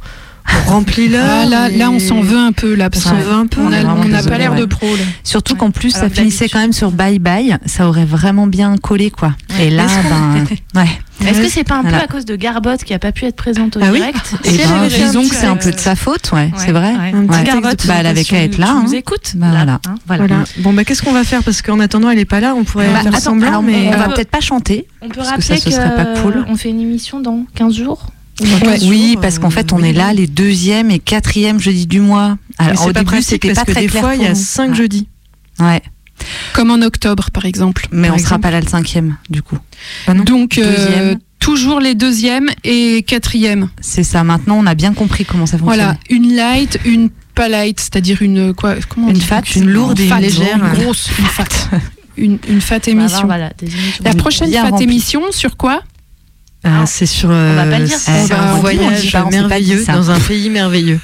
on 0.67 0.69
remplit 0.71 1.07
l'heure. 1.09 1.25
Ah, 1.43 1.45
là, 1.45 1.69
là, 1.69 1.89
on 1.91 1.99
s'en 1.99 2.21
veut 2.21 2.37
un 2.37 2.51
peu. 2.51 2.73
Là, 2.75 2.89
parce 2.89 3.05
On 3.05 3.09
s'en 3.09 3.15
veut 3.17 3.33
un 3.33 3.47
peu, 3.47 3.61
On 3.61 3.65
on 3.71 4.01
on 4.03 4.07
n'a 4.07 4.23
pas 4.23 4.37
l'air 4.37 4.53
ouais. 4.53 4.59
de 4.59 4.65
pro. 4.65 4.87
là. 4.87 5.03
Surtout 5.23 5.55
qu'en 5.55 5.71
plus, 5.71 5.95
Alors 5.95 6.09
ça 6.09 6.15
finissait 6.15 6.49
quand 6.49 6.59
même 6.59 6.73
sur 6.73 6.91
bye 6.91 7.19
bye. 7.19 7.57
Ça 7.65 7.87
aurait 7.87 8.05
vraiment 8.05 8.47
bien 8.47 8.75
collé, 8.77 9.11
quoi. 9.11 9.33
Et 9.59 9.69
là, 9.69 9.85
ben, 10.09 10.45
ouais. 10.81 10.87
Est-ce 11.27 11.41
que 11.41 11.49
c'est 11.49 11.63
pas 11.63 11.77
un 11.77 11.81
Voilà. 11.81 11.97
peu 11.97 12.03
à 12.03 12.07
cause 12.07 12.25
de 12.25 12.35
Garbotte 12.35 12.83
qui 12.83 12.93
a 12.93 12.99
pas 12.99 13.11
pu 13.11 13.25
être 13.25 13.35
présente 13.35 13.75
au 13.75 13.79
Ah 13.83 13.87
oui 13.91 13.97
direct 13.97 14.35
Et 14.45 14.49
Si 14.51 14.57
ben, 14.59 14.87
disons 14.87 15.27
que 15.27 15.33
c'est 15.35 15.47
un 15.47 15.55
peu 15.55 15.71
de 15.71 15.79
sa 15.79 15.95
faute, 15.95 16.31
ouais, 16.31 16.41
ouais, 16.41 16.51
c'est 16.57 16.71
vrai. 16.71 16.93
ouais. 16.95 17.11
Un 17.13 17.25
petit 17.25 17.37
Ouais. 17.39 17.43
Garbotte, 17.43 17.87
Bah, 17.87 17.95
elle 17.99 18.05
avait 18.05 18.23
qu'à 18.23 18.43
être 18.43 18.57
là. 18.59 18.67
Hein. 18.69 18.83
nous 18.85 18.93
écoutes 18.93 19.33
Bah, 19.35 19.47
là, 19.47 19.53
voilà. 19.65 19.79
hein, 19.87 19.95
voilà. 20.05 20.27
Voilà. 20.27 20.43
Bon, 20.59 20.73
bah 20.73 20.83
qu'est-ce 20.85 21.01
qu'on 21.01 21.13
va 21.13 21.23
faire? 21.23 21.41
Parce 21.43 21.61
qu'en 21.63 21.79
attendant, 21.79 22.09
elle 22.11 22.19
est 22.19 22.25
pas 22.25 22.39
là, 22.39 22.53
on 22.55 22.63
pourrait 22.63 22.87
Bah, 22.93 22.99
faire 23.01 23.07
attends, 23.15 23.19
semblant, 23.19 23.47
alors, 23.49 23.63
mais. 23.63 23.89
on 23.93 23.97
va 23.97 24.09
peut-être 24.09 24.29
pas 24.29 24.41
chanter. 24.41 24.87
On 25.01 25.09
peut 25.09 25.15
Parce 25.15 25.29
que 25.29 25.33
rappeler 25.33 25.57
ça, 25.57 25.63
ce 25.63 25.71
serait 25.71 25.95
pas 25.95 26.05
que, 26.05 26.21
cool. 26.21 26.37
euh, 26.37 26.43
On 26.49 26.55
fait 26.55 26.69
une 26.69 26.81
émission 26.81 27.19
dans 27.19 27.45
15 27.55 27.73
jours? 27.75 28.07
Ouais. 28.39 28.77
Oui, 28.83 29.11
jours, 29.13 29.21
parce 29.21 29.39
qu'en 29.39 29.47
euh, 29.47 29.51
fait, 29.51 29.73
on 29.73 29.81
oui. 29.81 29.89
est 29.89 29.93
là 29.93 30.13
les 30.13 30.27
deuxième 30.27 30.91
et 30.91 30.99
quatrième 30.99 31.59
jeudis 31.59 31.87
du 31.87 31.99
mois. 32.01 32.37
Alors, 32.57 32.77
c'est 32.83 32.89
au 32.89 32.93
pas 32.93 33.03
début, 33.03 33.21
c'était 33.21 33.47
parce 33.53 33.59
pas 33.59 33.65
que 33.65 33.71
très 33.71 33.81
des 33.81 33.87
clair 33.87 34.03
fois, 34.03 34.15
il 34.15 34.21
y 34.21 34.25
a 34.25 34.29
nous. 34.29 34.35
5 34.35 34.69
Ouais. 34.69 34.75
jeudis. 34.75 35.07
Ouais, 35.59 35.81
Comme 36.53 36.69
en 36.71 36.81
octobre, 36.83 37.29
par 37.31 37.45
exemple. 37.45 37.87
mais 37.91 38.07
Par 38.09 38.15
on 38.15 38.19
sera 38.19 38.27
exemple. 38.35 38.41
pas 38.43 38.51
là 38.51 38.61
le 38.61 38.67
cinquième, 38.67 39.17
du 39.29 39.41
coup. 39.41 39.57
Bah 40.05 40.13
non. 40.13 40.23
Donc, 40.23 40.57
euh, 40.59 41.15
toujours 41.39 41.79
les 41.79 41.95
deuxièmes 41.95 42.49
et 42.63 43.03
quatrièmes. 43.07 43.69
C'est 43.81 44.03
ça. 44.03 44.23
Maintenant, 44.23 44.57
on 44.59 44.65
a 44.67 44.75
bien 44.75 44.93
compris 44.93 45.25
comment 45.25 45.45
ça 45.47 45.57
fonctionne. 45.57 45.75
Voilà, 45.79 45.97
une 46.09 46.35
light, 46.35 46.79
une 46.85 47.09
pas 47.33 47.49
light, 47.49 47.79
c'est-à-dire 47.79 48.21
une 48.21 48.53
quoi 48.53 48.75
Comment 48.89 49.07
on 49.07 49.09
Une 49.11 49.21
fat, 49.21 49.41
une 49.55 49.69
lourde 49.69 49.99
et 49.99 50.03
une 50.03 50.09
Fat, 50.09 50.19
légère. 50.19 50.57
Une 50.75 50.83
grosse, 50.83 51.09
une 51.17 51.25
fat. 51.37 51.45
une, 52.17 52.37
une 52.49 52.61
fat 52.61 52.77
va 52.79 52.91
avoir, 52.91 52.99
émission. 53.01 53.25
voilà, 53.25 53.51
La 54.03 54.13
prochaine 54.13 54.51
fat 54.51 54.71
émission 54.79 55.21
sur 55.31 55.57
quoi? 55.57 55.81
Ah, 56.69 56.85
c'est 56.85 57.05
sur. 57.05 57.29
on 57.29 57.31
va 57.31 57.63
euh, 57.63 57.71
pas 57.71 57.79
le 57.79 57.85
dire, 57.85 57.97
c'est 57.97 58.11
on 58.11 58.25
va- 58.25 58.35
un 58.35 58.41
on 58.41 58.53
dit, 58.53 58.57
on 58.57 58.61
voyage 58.61 59.01
dit 59.01 59.11
pas, 59.11 59.19
on 59.21 59.23
pas 59.23 59.29
dit 59.29 59.37
merveilleux 59.39 59.85
dans 59.85 60.11
un 60.11 60.19
pays 60.19 60.49
merveilleux. 60.49 60.99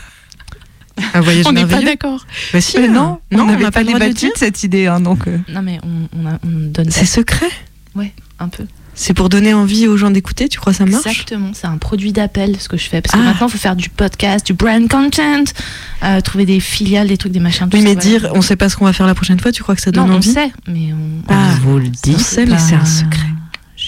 Un 1.13 1.21
voyage 1.21 1.45
On 1.47 1.51
n'est 1.53 1.65
pas 1.65 1.81
d'accord. 1.81 2.25
Bah 2.53 2.61
si, 2.61 2.77
Euh, 2.77 2.87
non, 2.87 3.19
non, 3.31 3.43
on 3.43 3.45
n'avait 3.47 3.63
n'a 3.63 3.71
pas 3.71 3.81
le 3.83 3.93
débattu 3.93 4.27
de 4.27 4.31
cette 4.37 4.63
idée, 4.63 4.87
hein, 4.87 4.99
donc. 4.99 5.27
euh, 5.27 5.37
Non, 5.49 5.61
mais 5.61 5.79
on, 5.83 6.07
on, 6.19 6.27
a- 6.27 6.39
on 6.45 6.49
donne 6.69 6.91
C'est 6.91 7.01
pas- 7.01 7.05
secret. 7.07 7.49
Ouais, 7.95 8.13
un 8.39 8.47
peu. 8.49 8.65
C'est 8.95 9.15
pour 9.15 9.27
donner 9.27 9.55
envie 9.55 9.87
aux 9.87 9.97
gens 9.97 10.11
d'écouter. 10.11 10.47
Tu 10.47 10.59
crois 10.59 10.71
que 10.71 10.77
ça 10.77 10.85
marche? 10.85 11.07
Exactement, 11.07 11.49
c'est 11.55 11.65
un 11.65 11.77
produit 11.77 12.11
d'appel 12.11 12.57
ce 12.59 12.69
que 12.69 12.77
je 12.77 12.87
fais. 12.87 13.01
Parce 13.01 13.15
que 13.15 13.19
Ah. 13.19 13.25
maintenant, 13.25 13.47
il 13.47 13.51
faut 13.51 13.57
faire 13.57 13.75
du 13.75 13.89
podcast, 13.89 14.45
du 14.45 14.53
brand 14.53 14.87
content, 14.87 15.43
euh, 16.03 16.21
trouver 16.21 16.45
des 16.45 16.59
filiales, 16.59 17.07
des 17.07 17.17
trucs, 17.17 17.31
des 17.31 17.39
machins. 17.39 17.67
tout 17.67 17.75
Oui, 17.77 17.81
ça, 17.81 17.89
mais 17.89 17.95
voilà. 17.95 18.19
dire, 18.19 18.31
on 18.35 18.43
sait 18.43 18.55
pas 18.55 18.69
ce 18.69 18.75
qu'on 18.77 18.85
va 18.85 18.93
faire 18.93 19.07
la 19.07 19.15
prochaine 19.15 19.39
fois. 19.39 19.51
Tu 19.51 19.63
crois 19.63 19.73
que 19.75 19.81
ça 19.81 19.89
Non, 19.89 20.03
donne 20.03 20.11
on 20.11 20.15
envie? 20.17 20.31
sait, 20.31 20.51
mais 20.67 20.93
on, 20.93 21.23
Ah, 21.33 21.55
vous 21.63 21.79
le 21.79 21.87
on 21.87 22.19
sait, 22.19 22.45
mais 22.45 22.59
c'est 22.59 22.75
un 22.75 22.85
secret. 22.85 23.25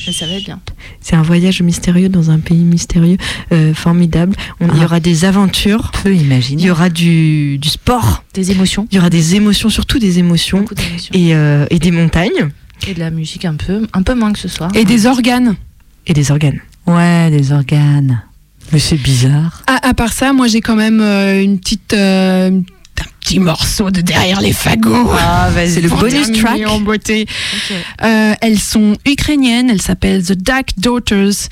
Mais 0.08 0.14
ça 0.14 0.26
va 0.26 0.34
être 0.34 0.46
bien. 0.46 0.60
C'est 1.02 1.16
un 1.16 1.22
voyage 1.22 1.62
mystérieux 1.62 2.10
dans 2.10 2.32
un 2.32 2.40
pays 2.40 2.64
mystérieux, 2.64 3.18
euh, 3.52 3.74
formidable. 3.74 4.36
On- 4.60 4.68
Il 4.76 4.82
y 4.82 4.86
aura 4.86 5.00
des 5.00 5.26
aventures. 5.26 5.92
Peu 6.04 6.14
imaginer. 6.16 6.62
Il 6.62 6.66
y 6.66 6.72
aura 6.72 6.90
du, 6.90 7.58
du 7.58 7.70
sport. 7.70 8.24
Des 8.34 8.52
émotions. 8.52 8.88
Il 8.92 8.96
y 8.96 9.00
aura 9.00 9.10
des 9.10 9.36
émotions, 9.36 9.70
surtout 9.70 10.00
des 10.00 10.20
émotions. 10.20 10.60
Beaucoup 10.60 10.76
d'émotions. 10.76 11.12
Et, 11.14 11.36
euh, 11.36 11.66
et 11.70 11.80
des 11.80 11.92
montagnes. 11.92 12.50
Et 12.88 12.94
de 12.94 13.00
la 13.00 13.10
musique 13.12 13.46
un 13.46 13.56
peu, 13.56 13.88
un 13.94 14.02
peu 14.04 14.14
moins 14.16 14.34
que 14.34 14.40
ce 14.40 14.48
soir. 14.48 14.72
Et 14.76 14.86
des 14.86 15.06
organes. 15.06 15.56
Et 16.08 16.14
des 16.14 16.30
organes. 16.32 16.60
Ouais, 16.88 17.30
des 17.32 17.52
organes. 17.52 18.22
Mais 18.72 18.80
c'est 18.80 18.98
bizarre. 18.98 19.64
À, 19.68 19.88
à 19.90 19.94
part 19.94 20.12
ça, 20.14 20.34
moi 20.34 20.48
j'ai 20.48 20.60
quand 20.62 20.76
même 20.76 21.00
euh, 21.02 21.42
une 21.42 21.60
petite, 21.60 21.94
euh, 21.94 22.60
petit 23.26 23.40
morceau 23.40 23.90
de 23.90 24.02
derrière 24.02 24.40
les 24.40 24.54
fagots. 24.54 25.10
Ah. 25.12 25.50
C'est 25.68 25.82
le 25.82 25.90
bonus 25.90 26.32
track. 26.32 26.62
en 26.68 26.80
beauté. 26.80 27.26
Euh, 28.04 28.34
elles 28.40 28.60
sont 28.60 28.96
ukrainiennes, 29.06 29.70
elles 29.70 29.82
s'appellent 29.82 30.24
The 30.24 30.34
Dark 30.34 30.70
Daughters 30.78 31.50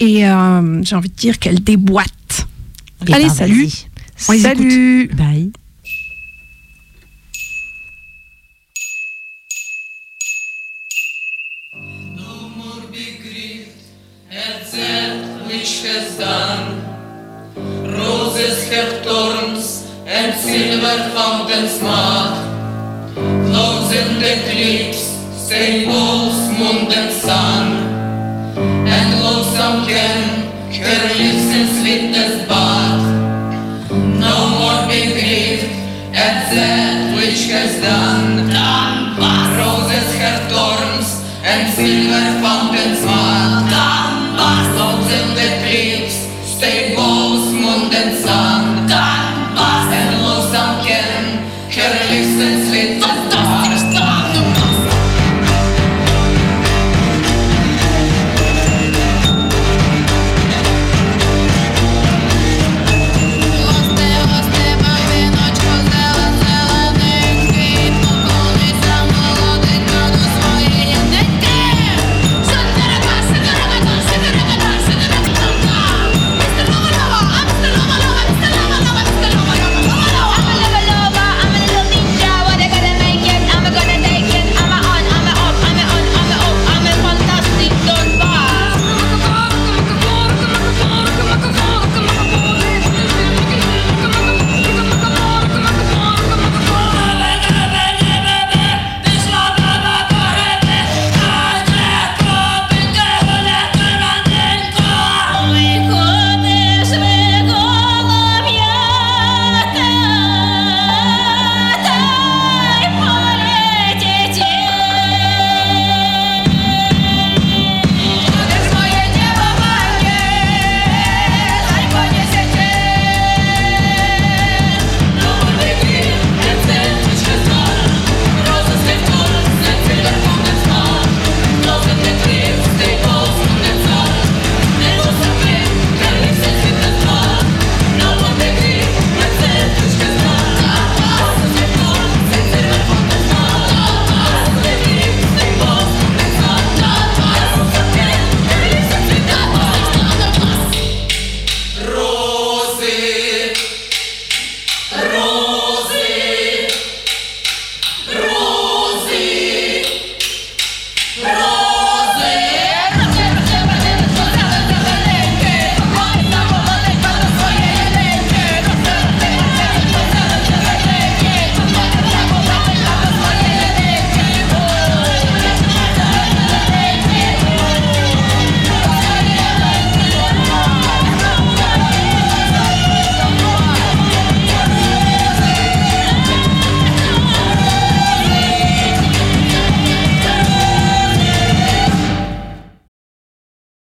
et 0.00 0.28
euh, 0.28 0.82
j'ai 0.82 0.96
envie 0.96 1.08
de 1.08 1.14
dire 1.14 1.38
qu'elles 1.38 1.62
déboîtent. 1.62 2.46
Eh 3.06 3.14
Allez, 3.14 3.24
ben, 3.24 3.34
salut. 3.34 3.70
On 4.28 4.38
Salut. 4.38 5.08
Bye. 5.14 5.50
Roses 17.96 19.83
and 20.06 20.38
silver 20.38 21.10
fountains 21.14 21.80
mark. 21.82 22.34
Closing 23.14 24.20
the 24.20 24.30
eclipse, 24.38 25.04
same 25.48 25.88
walls, 25.88 26.38
moon 26.58 26.92
and 26.92 27.12
sun. 27.12 27.66
And 28.86 29.22
lonesome 29.22 29.86
can 29.86 30.44
her 30.84 31.08
lips 31.16 31.46
in 31.58 31.66
sweetness 31.80 32.48
but 32.48 32.98
no 34.20 34.36
more 34.58 34.88
be 34.88 35.12
grieved 35.12 35.64
at 36.12 36.50
that 36.52 37.16
which 37.16 37.46
has 37.46 37.80
done. 37.80 38.23